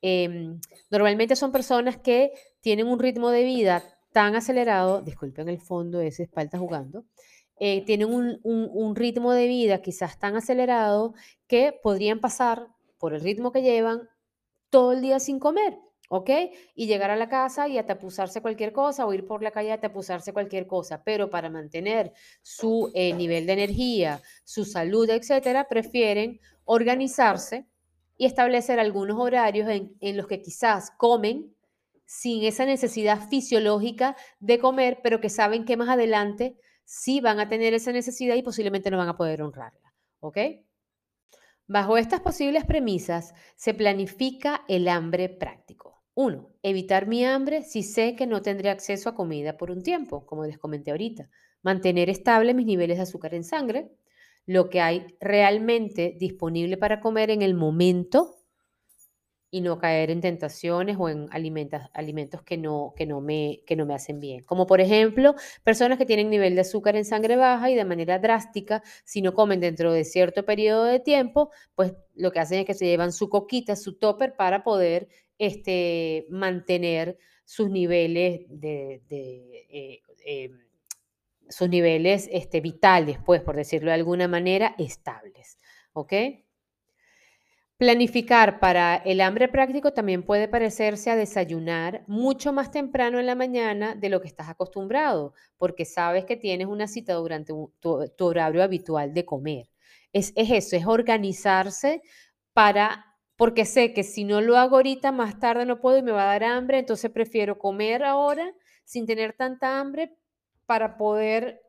Em, 0.04 0.60
normalmente 0.91 1.36
son 1.36 1.52
personas 1.52 1.98
que 1.98 2.32
tienen 2.62 2.86
un 2.86 3.00
ritmo 3.00 3.32
de 3.32 3.44
vida 3.44 3.84
tan 4.13 4.36
acelerado, 4.36 5.02
disculpen 5.02 5.50
el 5.50 5.60
fondo, 5.60 6.00
ese 6.00 6.22
espalda 6.22 6.60
jugando, 6.60 7.06
eh, 7.60 7.84
tienen 7.86 8.13
un, 8.13 8.39
un, 8.44 8.96
ritmo 8.96 9.34
de 9.34 9.48
vida 9.48 9.82
quizás 9.82 10.20
tan 10.20 10.36
acelerado 10.36 11.15
que 11.48 11.74
podrían 11.82 12.20
pasar 12.20 12.68
por 12.98 13.14
el 13.14 13.22
ritmo 13.22 13.52
que 13.52 13.62
llevan 13.62 14.10
todo 14.70 14.94
el 14.94 15.02
día 15.02 15.20
sin 15.20 15.40
comer. 15.40 15.78
¿ok? 16.10 16.30
Y 16.76 16.88
llegar 16.88 17.12
a 17.12 17.16
la 17.16 17.30
casa 17.30 17.68
y 17.68 17.78
atapuzarse 17.78 18.42
cualquier 18.42 18.72
cosa 18.72 19.06
o 19.06 19.14
ir 19.14 19.26
por 19.26 19.42
la 19.42 19.52
calle 19.52 19.72
a 19.72 19.76
atapuzarse 19.76 20.34
cualquier 20.34 20.68
cosa, 20.68 21.04
pero 21.04 21.30
para 21.30 21.50
mantener 21.50 22.14
su 22.42 22.92
eh, 22.94 23.14
nivel 23.14 23.46
de 23.46 23.54
energía, 23.54 24.22
su 24.44 24.66
salud, 24.66 25.10
etcétera, 25.10 25.68
prefieren 25.68 26.40
organizarse 26.64 27.68
y 28.18 28.26
establecer 28.26 28.80
algunos 28.80 29.20
horarios 29.20 29.70
en, 29.70 29.96
en 30.00 30.18
los 30.18 30.28
que 30.28 30.42
quizás 30.42 30.92
comen 30.92 31.54
sin 32.06 32.44
esa 32.44 32.66
necesidad 32.66 33.28
fisiológica 33.30 34.16
de 34.40 34.60
comer, 34.60 35.00
pero 35.02 35.20
que 35.20 35.30
saben 35.30 35.66
que 35.66 35.76
más 35.76 35.90
adelante 35.90 36.56
sí 36.84 37.20
van 37.20 37.40
a 37.40 37.50
tener 37.50 37.74
esa 37.74 37.92
necesidad 37.92 38.36
y 38.36 38.44
posiblemente 38.44 38.92
no 38.92 38.98
van 38.98 39.10
a 39.10 39.18
poder 39.18 39.42
honrarla, 39.42 39.94
¿ok? 40.20 40.38
Bajo 41.67 41.97
estas 41.97 42.21
posibles 42.21 42.63
premisas 42.63 43.34
se 43.56 43.73
planifica 43.73 44.63
el 44.67 44.88
hambre 44.88 45.30
práctico. 45.30 46.04
1. 46.13 46.47
Evitar 46.62 47.08
mi 47.08 47.25
hambre 47.25 47.63
si 47.63 47.82
sé 47.82 48.15
que 48.15 48.28
no 48.28 48.43
tendré 48.43 48.69
acceso 48.69 49.10
a 49.10 49.15
comida 49.15 49.58
por 49.58 49.71
un 49.71 49.82
tiempo, 49.82 50.28
como 50.28 50.45
les 50.45 50.60
comenté 50.60 50.91
ahorita. 50.91 51.28
Mantener 51.63 52.12
estable 52.12 52.54
mis 52.54 52.67
niveles 52.67 52.97
de 52.97 53.04
azúcar 53.04 53.34
en 53.34 53.43
sangre, 53.43 53.91
lo 54.45 54.69
que 54.69 54.80
hay 54.80 55.17
realmente 55.19 56.15
disponible 56.19 56.78
para 56.78 56.99
comer 56.99 57.32
en 57.32 57.41
el 57.41 57.56
momento 57.56 58.35
y 59.56 59.62
no 59.62 59.78
caer 59.78 60.12
en 60.12 60.20
tentaciones 60.20 60.98
o 61.00 61.08
en 61.08 61.30
alimentos, 61.32 62.44
que, 62.44 62.58
no, 62.58 62.94
que, 62.98 63.06
no 63.06 63.22
me, 63.22 63.62
que 63.65 63.78
no 63.78 63.86
me 63.86 63.94
hacen 63.94 64.20
bien. 64.20 64.44
Como 64.44 64.68
por 64.68 64.82
ejemplo, 64.82 65.34
personas 65.63 65.98
que 65.98 66.06
tienen 66.06 66.30
nivel 66.30 66.56
de 66.56 66.62
azúcar 66.62 66.98
en 66.98 67.06
sangre 67.06 67.38
baja 67.38 67.70
y 67.70 67.76
de 67.76 67.86
manera 67.86 68.20
drástica, 68.20 68.84
si 69.06 69.22
no 69.22 69.34
comen 69.34 69.62
dentro 69.62 69.94
de 69.94 70.04
cierto 70.04 70.44
periodo 70.44 70.84
de 70.84 71.00
tiempo, 71.00 71.52
pues 71.74 71.94
lo 72.15 72.34
que 72.34 72.39
hacen 72.41 72.60
es 72.60 72.65
que 72.65 72.74
se 72.74 72.86
llevan 72.86 73.13
su 73.13 73.30
coquita, 73.30 73.78
su 73.78 73.98
topper 73.98 74.36
para 74.36 74.62
poder 74.62 75.08
este, 75.38 76.26
mantener 76.30 77.18
sus 77.46 77.70
niveles 77.70 78.41
de, 78.50 79.02
eh, 79.10 80.02
em, 80.26 80.60
sus 81.48 81.70
niveles 81.70 82.28
este, 82.30 82.60
vitales, 82.60 83.20
pues, 83.26 83.41
por 83.41 83.56
decirlo 83.56 83.91
de 83.91 83.96
alguna 83.96 84.28
manera, 84.28 84.76
estables. 84.78 85.60
¿Ok? 85.94 86.12
Planificar 87.78 88.62
para 88.62 88.96
el 88.96 89.20
hambre 89.20 89.50
práctico 89.50 89.92
también 89.92 90.24
puede 90.24 90.48
parecerse 90.48 91.12
a 91.12 91.18
desayunar 91.18 92.06
mucho 92.08 92.54
más 92.54 92.72
temprano 92.72 93.20
en 93.20 93.26
la 93.26 93.36
mañana 93.36 93.96
de 93.96 94.08
lo 94.08 94.22
que 94.22 94.30
estás 94.30 94.48
acostumbrado, 94.48 95.34
porque 95.58 95.84
sabes 95.84 96.24
que 96.24 96.38
tienes 96.38 96.68
una 96.68 96.88
cita 96.88 97.16
durante 97.16 97.52
tu, 97.82 98.10
horario 98.20 98.64
habitual 98.64 99.14
de 99.14 99.26
comer. 99.26 99.70
Es, 100.14 100.32
es 100.38 100.52
eso, 100.52 100.78
es 100.78 100.86
organizarse 100.86 102.02
para, 102.54 103.18
porque 103.36 103.66
sé 103.66 103.92
que 103.92 104.04
si 104.04 104.24
no 104.24 104.40
lo 104.40 104.56
hago 104.56 104.78
ahorita, 104.78 105.12
más 105.12 105.38
tarde 105.38 105.66
no 105.66 105.82
puedo 105.82 105.98
y 105.98 106.02
me 106.02 106.14
va 106.14 106.24
a 106.24 106.40
dar 106.40 106.46
hambre, 106.46 106.80
entonces 106.80 107.12
prefiero 107.12 107.60
comer 107.60 108.06
ahora 108.06 108.54
sin 108.86 109.06
tener 109.06 109.34
tanta 109.34 109.82
hambre 109.82 110.16
para 110.66 110.96
poder 110.96 111.62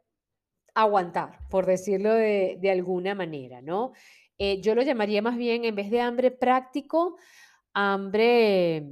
aguantar, 0.72 1.40
por 1.50 1.66
decirlo 1.66 2.14
de, 2.14 2.58
de 2.60 2.70
alguna 2.70 3.16
manera, 3.16 3.60
¿no? 3.60 3.92
Eh, 4.38 4.60
yo 4.60 4.74
lo 4.74 4.82
llamaría 4.82 5.22
más 5.22 5.36
bien, 5.36 5.64
en 5.64 5.74
vez 5.74 5.90
de 5.90 6.00
hambre 6.00 6.30
práctico, 6.30 7.16
hambre, 7.72 8.84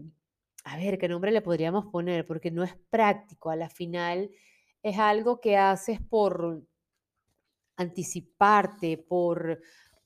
a 0.64 0.76
ver, 0.76 0.98
¿qué 0.98 1.08
nombre 1.08 1.32
le 1.32 1.42
podríamos 1.42 1.86
poner? 1.86 2.26
Porque 2.26 2.50
no 2.50 2.64
es 2.64 2.74
práctico, 2.90 3.50
a 3.50 3.56
la 3.56 3.68
final 3.68 4.30
es 4.82 4.98
algo 4.98 5.40
que 5.40 5.56
haces 5.56 6.00
por 6.00 6.62
anticiparte, 7.76 8.98
por, 8.98 9.60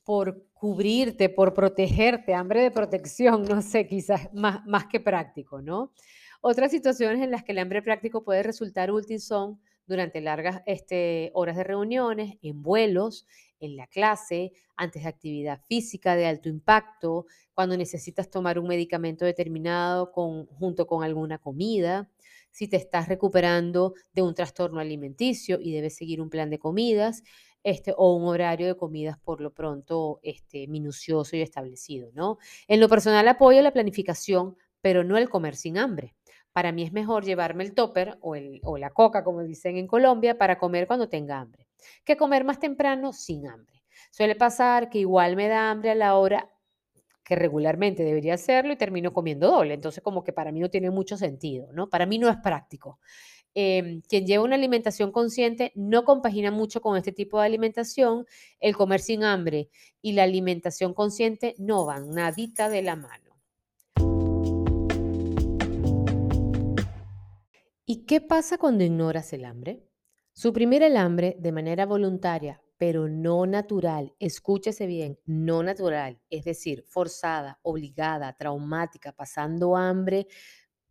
por 0.04 0.46
cubrirte, 0.52 1.28
por 1.28 1.54
protegerte, 1.54 2.34
hambre 2.34 2.62
de 2.62 2.70
protección, 2.70 3.44
no 3.44 3.62
sé, 3.62 3.86
quizás 3.86 4.32
más, 4.32 4.64
más 4.66 4.86
que 4.86 5.00
práctico, 5.00 5.60
¿no? 5.60 5.92
Otras 6.40 6.70
situaciones 6.70 7.22
en 7.22 7.30
las 7.30 7.42
que 7.44 7.52
el 7.52 7.58
hambre 7.58 7.82
práctico 7.82 8.24
puede 8.24 8.42
resultar 8.42 8.90
útil 8.90 9.20
son 9.20 9.60
durante 9.86 10.20
largas 10.20 10.62
este, 10.66 11.30
horas 11.34 11.56
de 11.56 11.64
reuniones, 11.64 12.36
en 12.42 12.62
vuelos, 12.62 13.26
en 13.60 13.76
la 13.76 13.86
clase, 13.86 14.52
antes 14.76 15.02
de 15.02 15.08
actividad 15.08 15.60
física 15.66 16.16
de 16.16 16.26
alto 16.26 16.48
impacto, 16.48 17.26
cuando 17.54 17.76
necesitas 17.76 18.30
tomar 18.30 18.58
un 18.58 18.68
medicamento 18.68 19.24
determinado 19.24 20.12
junto 20.12 20.86
con 20.86 21.04
alguna 21.04 21.38
comida, 21.38 22.10
si 22.50 22.68
te 22.68 22.76
estás 22.76 23.08
recuperando 23.08 23.94
de 24.12 24.22
un 24.22 24.34
trastorno 24.34 24.80
alimenticio 24.80 25.58
y 25.60 25.72
debes 25.72 25.96
seguir 25.96 26.20
un 26.20 26.30
plan 26.30 26.50
de 26.50 26.58
comidas, 26.58 27.22
este, 27.62 27.92
o 27.96 28.14
un 28.14 28.24
horario 28.26 28.66
de 28.66 28.76
comidas 28.76 29.18
por 29.18 29.40
lo 29.40 29.52
pronto 29.52 30.20
este, 30.22 30.66
minucioso 30.68 31.36
y 31.36 31.42
establecido, 31.42 32.10
¿no? 32.14 32.38
En 32.68 32.80
lo 32.80 32.88
personal 32.88 33.26
apoyo 33.28 33.60
la 33.62 33.72
planificación, 33.72 34.56
pero 34.80 35.04
no 35.04 35.18
el 35.18 35.28
comer 35.28 35.56
sin 35.56 35.76
hambre. 35.76 36.14
Para 36.58 36.72
mí 36.72 36.82
es 36.82 36.92
mejor 36.92 37.24
llevarme 37.24 37.62
el 37.62 37.72
topper 37.72 38.18
o, 38.20 38.34
la 38.78 38.90
coca, 38.90 39.22
como 39.22 39.44
dicen 39.44 39.76
en 39.76 39.86
Colombia, 39.86 40.36
para 40.36 40.58
comer 40.58 40.88
cuando 40.88 41.08
tenga 41.08 41.38
hambre 41.38 41.68
que 42.04 42.16
comer 42.16 42.42
más 42.42 42.58
temprano 42.58 43.12
sin 43.12 43.46
hambre. 43.46 43.84
Suele 44.10 44.34
pasar 44.34 44.90
que 44.90 44.98
igual 44.98 45.36
me 45.36 45.46
da 45.46 45.70
hambre 45.70 45.92
a 45.92 45.94
la 45.94 46.16
hora 46.16 46.50
que 47.22 47.36
regularmente 47.36 48.02
debería 48.02 48.34
hacerlo 48.34 48.72
y 48.72 48.76
termino 48.76 49.12
comiendo 49.12 49.52
doble. 49.52 49.72
Entonces, 49.72 50.02
como 50.02 50.24
que 50.24 50.32
para 50.32 50.50
mí 50.50 50.58
no 50.58 50.68
tiene 50.68 50.90
mucho 50.90 51.16
sentido, 51.16 51.72
¿no? 51.72 51.88
Para 51.88 52.06
mí 52.06 52.18
no 52.18 52.28
es 52.28 52.38
práctico. 52.38 52.98
Em, 53.54 54.02
quien 54.08 54.26
lleva 54.26 54.42
una 54.42 54.56
alimentación 54.56 55.12
consciente 55.12 55.70
no 55.76 56.04
compagina 56.04 56.50
mucho 56.50 56.80
con 56.80 56.96
este 56.96 57.12
tipo 57.12 57.38
de 57.38 57.46
alimentación. 57.46 58.26
El 58.58 58.74
comer 58.74 58.98
sin 58.98 59.22
hambre 59.22 59.70
y 60.02 60.10
la 60.10 60.24
alimentación 60.24 60.92
consciente 60.92 61.54
no 61.56 61.86
van 61.86 62.10
nadita 62.10 62.68
de 62.68 62.82
la 62.82 62.96
mano. 62.96 63.27
¿Y 67.90 68.04
qué 68.04 68.20
pasa 68.20 68.58
cuando 68.58 68.84
ignoras 68.84 69.32
el 69.32 69.46
hambre? 69.46 69.88
Suprimir 70.34 70.82
el 70.82 70.94
hambre 70.98 71.38
de 71.40 71.52
manera 71.52 71.86
voluntaria, 71.86 72.62
pero 72.76 73.08
no 73.08 73.46
natural, 73.46 74.14
escúchese 74.18 74.86
bien, 74.86 75.18
no 75.24 75.62
natural, 75.62 76.20
es 76.28 76.44
decir, 76.44 76.84
forzada, 76.86 77.58
obligada, 77.62 78.36
traumática, 78.36 79.12
pasando 79.12 79.74
hambre, 79.74 80.26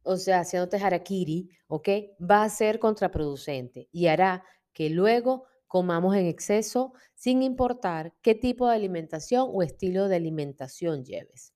o 0.01 0.17
sea, 0.17 0.39
haciéndote 0.39 0.77
harakiri, 0.77 1.51
¿ok? 1.67 1.89
Va 2.19 2.41
a 2.41 2.49
ser 2.49 2.79
contraproducente 2.79 3.89
y 3.91 4.07
hará 4.07 4.43
que 4.73 4.89
luego 4.89 5.45
comamos 5.67 6.15
en 6.15 6.25
exceso 6.25 6.93
sin 7.13 7.43
importar 7.43 8.15
qué 8.23 8.33
tipo 8.33 8.67
de 8.67 8.75
alimentación 8.75 9.51
o 9.53 9.61
estilo 9.61 10.07
de 10.07 10.15
alimentación 10.15 11.05
lleves. 11.05 11.53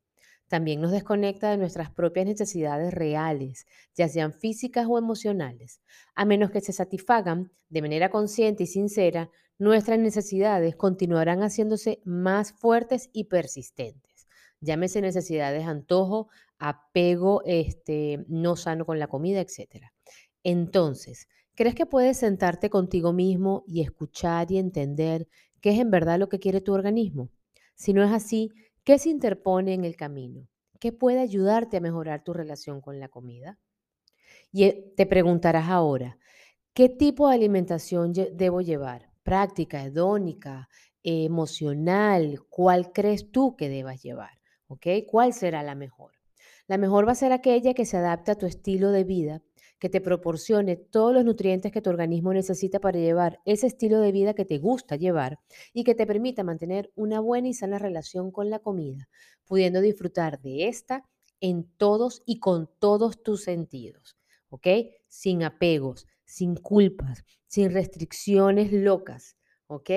También 0.52 0.82
nos 0.82 0.92
desconecta 0.92 1.50
de 1.50 1.56
nuestras 1.56 1.92
propias 1.92 2.26
necesidades 2.26 2.94
reales, 2.94 3.66
ya 3.96 4.10
sean 4.10 4.34
físicas 4.34 4.86
o 4.90 4.98
emocionales. 4.98 5.80
A 6.14 6.26
menos 6.26 6.52
que 6.52 6.60
se 6.60 6.74
satisfagan 6.74 7.54
de 7.70 7.82
manera 7.82 8.10
consciente 8.10 8.64
y 8.64 8.68
sincera, 8.68 9.30
nuestras 9.58 9.98
necesidades 9.98 10.76
continuarán 10.76 11.40
haciéndose 11.40 12.02
más 12.04 12.52
fuertes 12.52 13.10
y 13.14 13.30
persistentes. 13.30 14.28
Llámese 14.60 15.00
necesidades 15.00 15.66
antojo, 15.68 16.28
apego 16.60 17.44
este, 17.46 18.26
no 18.28 18.58
sano 18.58 18.86
con 18.86 19.00
la 19.00 19.08
comida, 19.08 19.40
etc. 19.40 19.86
Entonces, 20.44 21.30
¿crees 21.56 21.76
que 21.76 21.86
puedes 21.86 22.18
sentarte 22.18 22.70
contigo 22.70 23.14
mismo 23.14 23.64
y 23.68 23.84
escuchar 23.84 24.52
y 24.52 24.58
entender 24.58 25.30
qué 25.62 25.70
es 25.70 25.80
en 25.80 25.92
verdad 25.92 26.20
lo 26.20 26.28
que 26.28 26.40
quiere 26.40 26.60
tu 26.60 26.74
organismo? 26.74 27.30
Si 27.74 27.94
no 27.94 28.04
es 28.04 28.12
así, 28.12 28.52
¿Qué 28.84 28.98
se 28.98 29.10
interpone 29.10 29.76
en 29.76 29.86
el 29.86 29.96
camino? 29.96 30.48
¿Qué 30.80 30.92
puede 30.92 31.20
ayudarte 31.20 31.78
a 31.78 31.82
mejorar 31.82 32.24
tu 32.24 32.34
relación 32.34 32.82
con 32.82 33.00
la 33.00 33.10
comida? 33.10 33.60
Y 34.52 34.64
eh, 34.64 34.94
te 34.98 35.06
preguntarás 35.06 35.70
ahora, 35.70 36.18
¿qué 36.74 36.90
tipo 36.90 37.30
de 37.30 37.36
alimentación 37.36 38.12
debo 38.14 38.62
llevar? 38.62 39.12
¿Práctica, 39.22 39.84
hedónica, 39.84 40.68
emocional? 41.04 42.40
¿Cuál 42.50 42.92
crees 42.92 43.32
tú 43.32 43.56
que 43.56 43.70
debas 43.70 44.02
llevar? 44.02 44.42
¿Ok? 44.66 44.88
¿Cuál 45.08 45.34
será 45.34 45.62
la 45.62 45.76
mejor? 45.76 46.14
La 46.66 46.80
mejor 46.80 47.08
va 47.08 47.12
a 47.12 47.16
ser 47.16 47.34
aquella 47.34 47.76
que 47.76 47.86
se 47.86 47.98
adapte 47.98 48.32
a 48.32 48.38
tu 48.38 48.48
estilo 48.48 48.90
de 48.90 49.04
vida, 49.04 49.44
que 49.82 49.90
te 49.90 50.00
proporcione 50.00 50.76
todos 50.76 51.12
los 51.12 51.26
nutrientes 51.26 51.72
que 51.72 51.82
tu 51.82 51.90
organismo 51.90 52.32
necesita 52.32 52.80
para 52.80 53.00
llevar 53.00 53.40
ese 53.46 53.66
estilo 53.66 54.00
de 54.00 54.12
vida 54.12 54.36
que 54.36 54.46
te 54.46 54.60
gusta 54.60 54.96
llevar 54.96 55.40
y 55.74 55.84
que 55.84 55.96
te 55.96 56.06
permita 56.06 56.44
mantener 56.44 56.92
una 56.94 57.20
buena 57.20 57.48
y 57.48 57.56
sana 57.56 57.80
relación 57.80 58.30
con 58.30 58.52
la 58.52 58.60
comida, 58.60 59.10
pudiendo 59.44 59.82
disfrutar 59.82 60.40
de 60.40 60.68
esta 60.68 61.10
en 61.40 61.68
todos 61.78 62.22
y 62.28 62.40
con 62.40 62.70
todos 62.78 63.24
tus 63.24 63.42
sentidos, 63.42 64.20
¿ok? 64.50 64.68
Sin 65.08 65.42
apegos, 65.42 66.06
sin 66.26 66.56
culpas, 66.58 67.26
sin 67.48 67.72
restricciones 67.72 68.72
locas, 68.72 69.36
¿ok? 69.66 69.90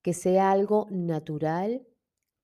Que 0.00 0.14
sea 0.14 0.52
algo 0.52 0.86
natural, 0.92 1.84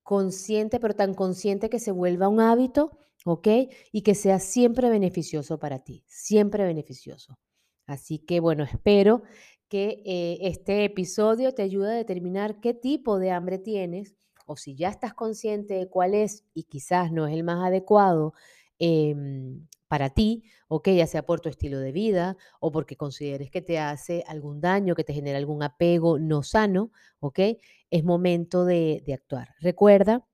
consciente, 0.02 0.80
pero 0.80 0.94
tan 0.94 1.14
consciente 1.14 1.70
que 1.70 1.78
se 1.78 1.92
vuelva 1.92 2.26
un 2.26 2.40
hábito, 2.40 2.98
¿ok? 3.24 3.48
Y 3.92 4.02
que 4.02 4.14
sea 4.14 4.38
siempre 4.38 4.90
beneficioso 4.90 5.58
para 5.58 5.80
ti, 5.80 6.04
siempre 6.06 6.64
beneficioso. 6.64 7.38
Así 7.86 8.18
que 8.18 8.40
bueno, 8.40 8.64
espero 8.64 9.22
que 9.68 10.02
eh, 10.04 10.38
este 10.42 10.84
episodio 10.84 11.52
te 11.52 11.62
ayude 11.62 11.92
a 11.92 11.96
determinar 11.96 12.60
qué 12.60 12.74
tipo 12.74 13.18
de 13.18 13.30
hambre 13.30 13.58
tienes 13.58 14.14
o 14.46 14.56
si 14.56 14.76
ya 14.76 14.88
estás 14.90 15.14
consciente 15.14 15.74
de 15.74 15.88
cuál 15.88 16.14
es 16.14 16.44
y 16.54 16.64
quizás 16.64 17.12
no 17.12 17.26
es 17.26 17.34
el 17.34 17.44
más 17.44 17.64
adecuado 17.66 18.34
em, 18.78 19.66
para 19.88 20.10
ti, 20.10 20.44
¿ok? 20.68 20.88
Ya 20.90 21.06
sea 21.06 21.24
por 21.24 21.40
tu 21.40 21.48
estilo 21.48 21.78
de 21.78 21.92
vida 21.92 22.36
o 22.60 22.70
porque 22.72 22.96
consideres 22.96 23.50
que 23.50 23.62
te 23.62 23.78
hace 23.78 24.24
algún 24.26 24.60
daño, 24.60 24.94
que 24.94 25.04
te 25.04 25.14
genera 25.14 25.38
algún 25.38 25.62
apego 25.62 26.18
no 26.18 26.42
sano, 26.42 26.90
¿ok? 27.20 27.40
Es 27.90 28.04
momento 28.04 28.64
de, 28.64 29.02
de 29.06 29.14
actuar. 29.14 29.54
Recuerda 29.60 30.26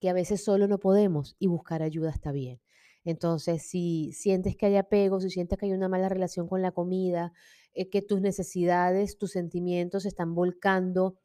que 0.00 0.10
a 0.10 0.12
veces 0.12 0.42
solo 0.42 0.66
no 0.66 0.78
podemos 0.78 1.36
y 1.38 1.46
buscar 1.46 1.82
ayuda 1.82 2.10
está 2.10 2.32
bien. 2.32 2.60
Entonces, 3.04 3.62
si 3.62 4.12
sientes 4.12 4.56
que 4.56 4.66
hay 4.66 4.76
apego, 4.76 5.20
si 5.20 5.30
sientes 5.30 5.58
que 5.58 5.66
hay 5.66 5.72
una 5.72 5.88
mala 5.88 6.08
relación 6.08 6.48
con 6.48 6.62
la 6.62 6.72
comida, 6.72 7.32
eh, 7.72 7.88
que 7.88 8.02
tus 8.02 8.20
necesidades, 8.20 9.16
tus 9.16 9.32
sentimientos 9.32 10.02
se 10.02 10.08
están 10.08 10.34
volcando 10.34 11.16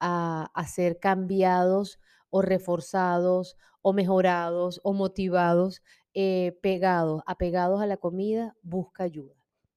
a, 0.00 0.50
a 0.54 0.66
ser 0.66 0.98
cambiados 0.98 2.00
o 2.30 2.42
reforzados 2.42 3.56
o 3.82 3.92
mejorados 3.92 4.80
o 4.84 4.92
motivados, 4.92 5.82
eh, 6.14 6.58
pegados, 6.62 7.22
apegados 7.26 7.82
a 7.82 7.86
la 7.86 7.96
comida, 7.96 8.56
busca 8.62 9.04
ayuda. 9.04 9.34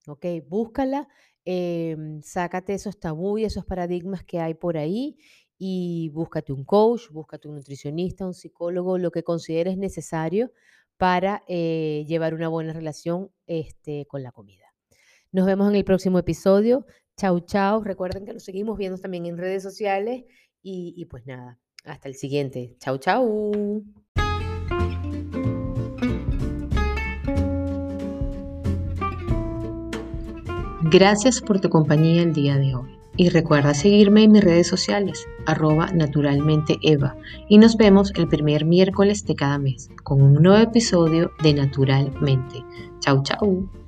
¿Ok? 0.08 0.26
Búscala, 0.48 1.08
em, 1.46 2.22
sácate 2.22 2.74
esos 2.74 3.00
tabú 3.00 3.38
y 3.38 3.46
esos 3.46 3.66
paradigmas 3.66 4.24
que 4.24 4.40
hay 4.40 4.54
por 4.54 4.78
ahí 4.78 5.18
y 5.58 6.10
búscate 6.10 6.52
un 6.52 6.66
coach, 6.66 7.10
búscate 7.12 7.48
un 7.48 7.56
nutricionista, 7.56 8.26
un 8.26 8.34
psicólogo, 8.34 8.98
lo 8.98 9.12
que 9.12 9.24
consideres 9.24 9.78
necesario 9.78 10.52
para 10.98 11.44
eh, 11.48 12.06
llevar 12.08 12.34
una 12.34 12.48
buena 12.48 12.74
relación 12.74 13.32
este, 13.48 14.06
con 14.08 14.24
la 14.24 14.32
comida. 14.32 14.66
Nos 15.32 15.46
vemos 15.46 15.70
en 15.70 15.76
el 15.76 15.84
próximo 15.84 16.20
episodio. 16.20 16.86
Chau, 17.18 17.40
chau. 17.42 17.84
Recuerden 17.84 18.26
que 18.26 18.34
lo 18.34 18.40
seguimos 18.40 18.78
viendo 18.78 18.98
también 18.98 19.26
en 19.26 19.38
redes 19.38 19.64
sociales 19.64 20.24
y, 20.62 20.94
y 20.96 21.06
pues 21.06 21.26
nada, 21.26 21.60
hasta 21.84 22.08
el 22.08 22.16
siguiente. 22.16 22.76
Chau, 22.80 22.98
chau. 22.98 23.84
Gracias 30.92 31.42
por 31.42 31.60
tu 31.60 31.70
compañía 31.70 32.22
el 32.22 32.34
día 32.34 32.58
de 32.58 32.76
hoy. 32.76 32.95
Y 33.18 33.30
recuerda 33.30 33.74
seguirme 33.74 34.24
en 34.24 34.34
mis 34.34 34.44
redes 34.44 34.68
sociales, 34.68 35.28
arroba 35.46 35.88
naturalmente 35.94 36.78
Eva. 36.82 37.16
Y 37.48 37.58
nos 37.58 37.78
vemos 37.78 38.12
el 38.16 38.28
primer 38.28 38.66
miércoles 38.66 39.26
de 39.26 39.36
cada 39.36 39.58
mes 39.58 39.90
con 40.04 40.22
un 40.22 40.34
nuevo 40.34 40.62
episodio 40.62 41.32
de 41.42 41.54
Naturalmente. 41.54 42.64
Chau, 43.00 43.24
chau. 43.24 43.85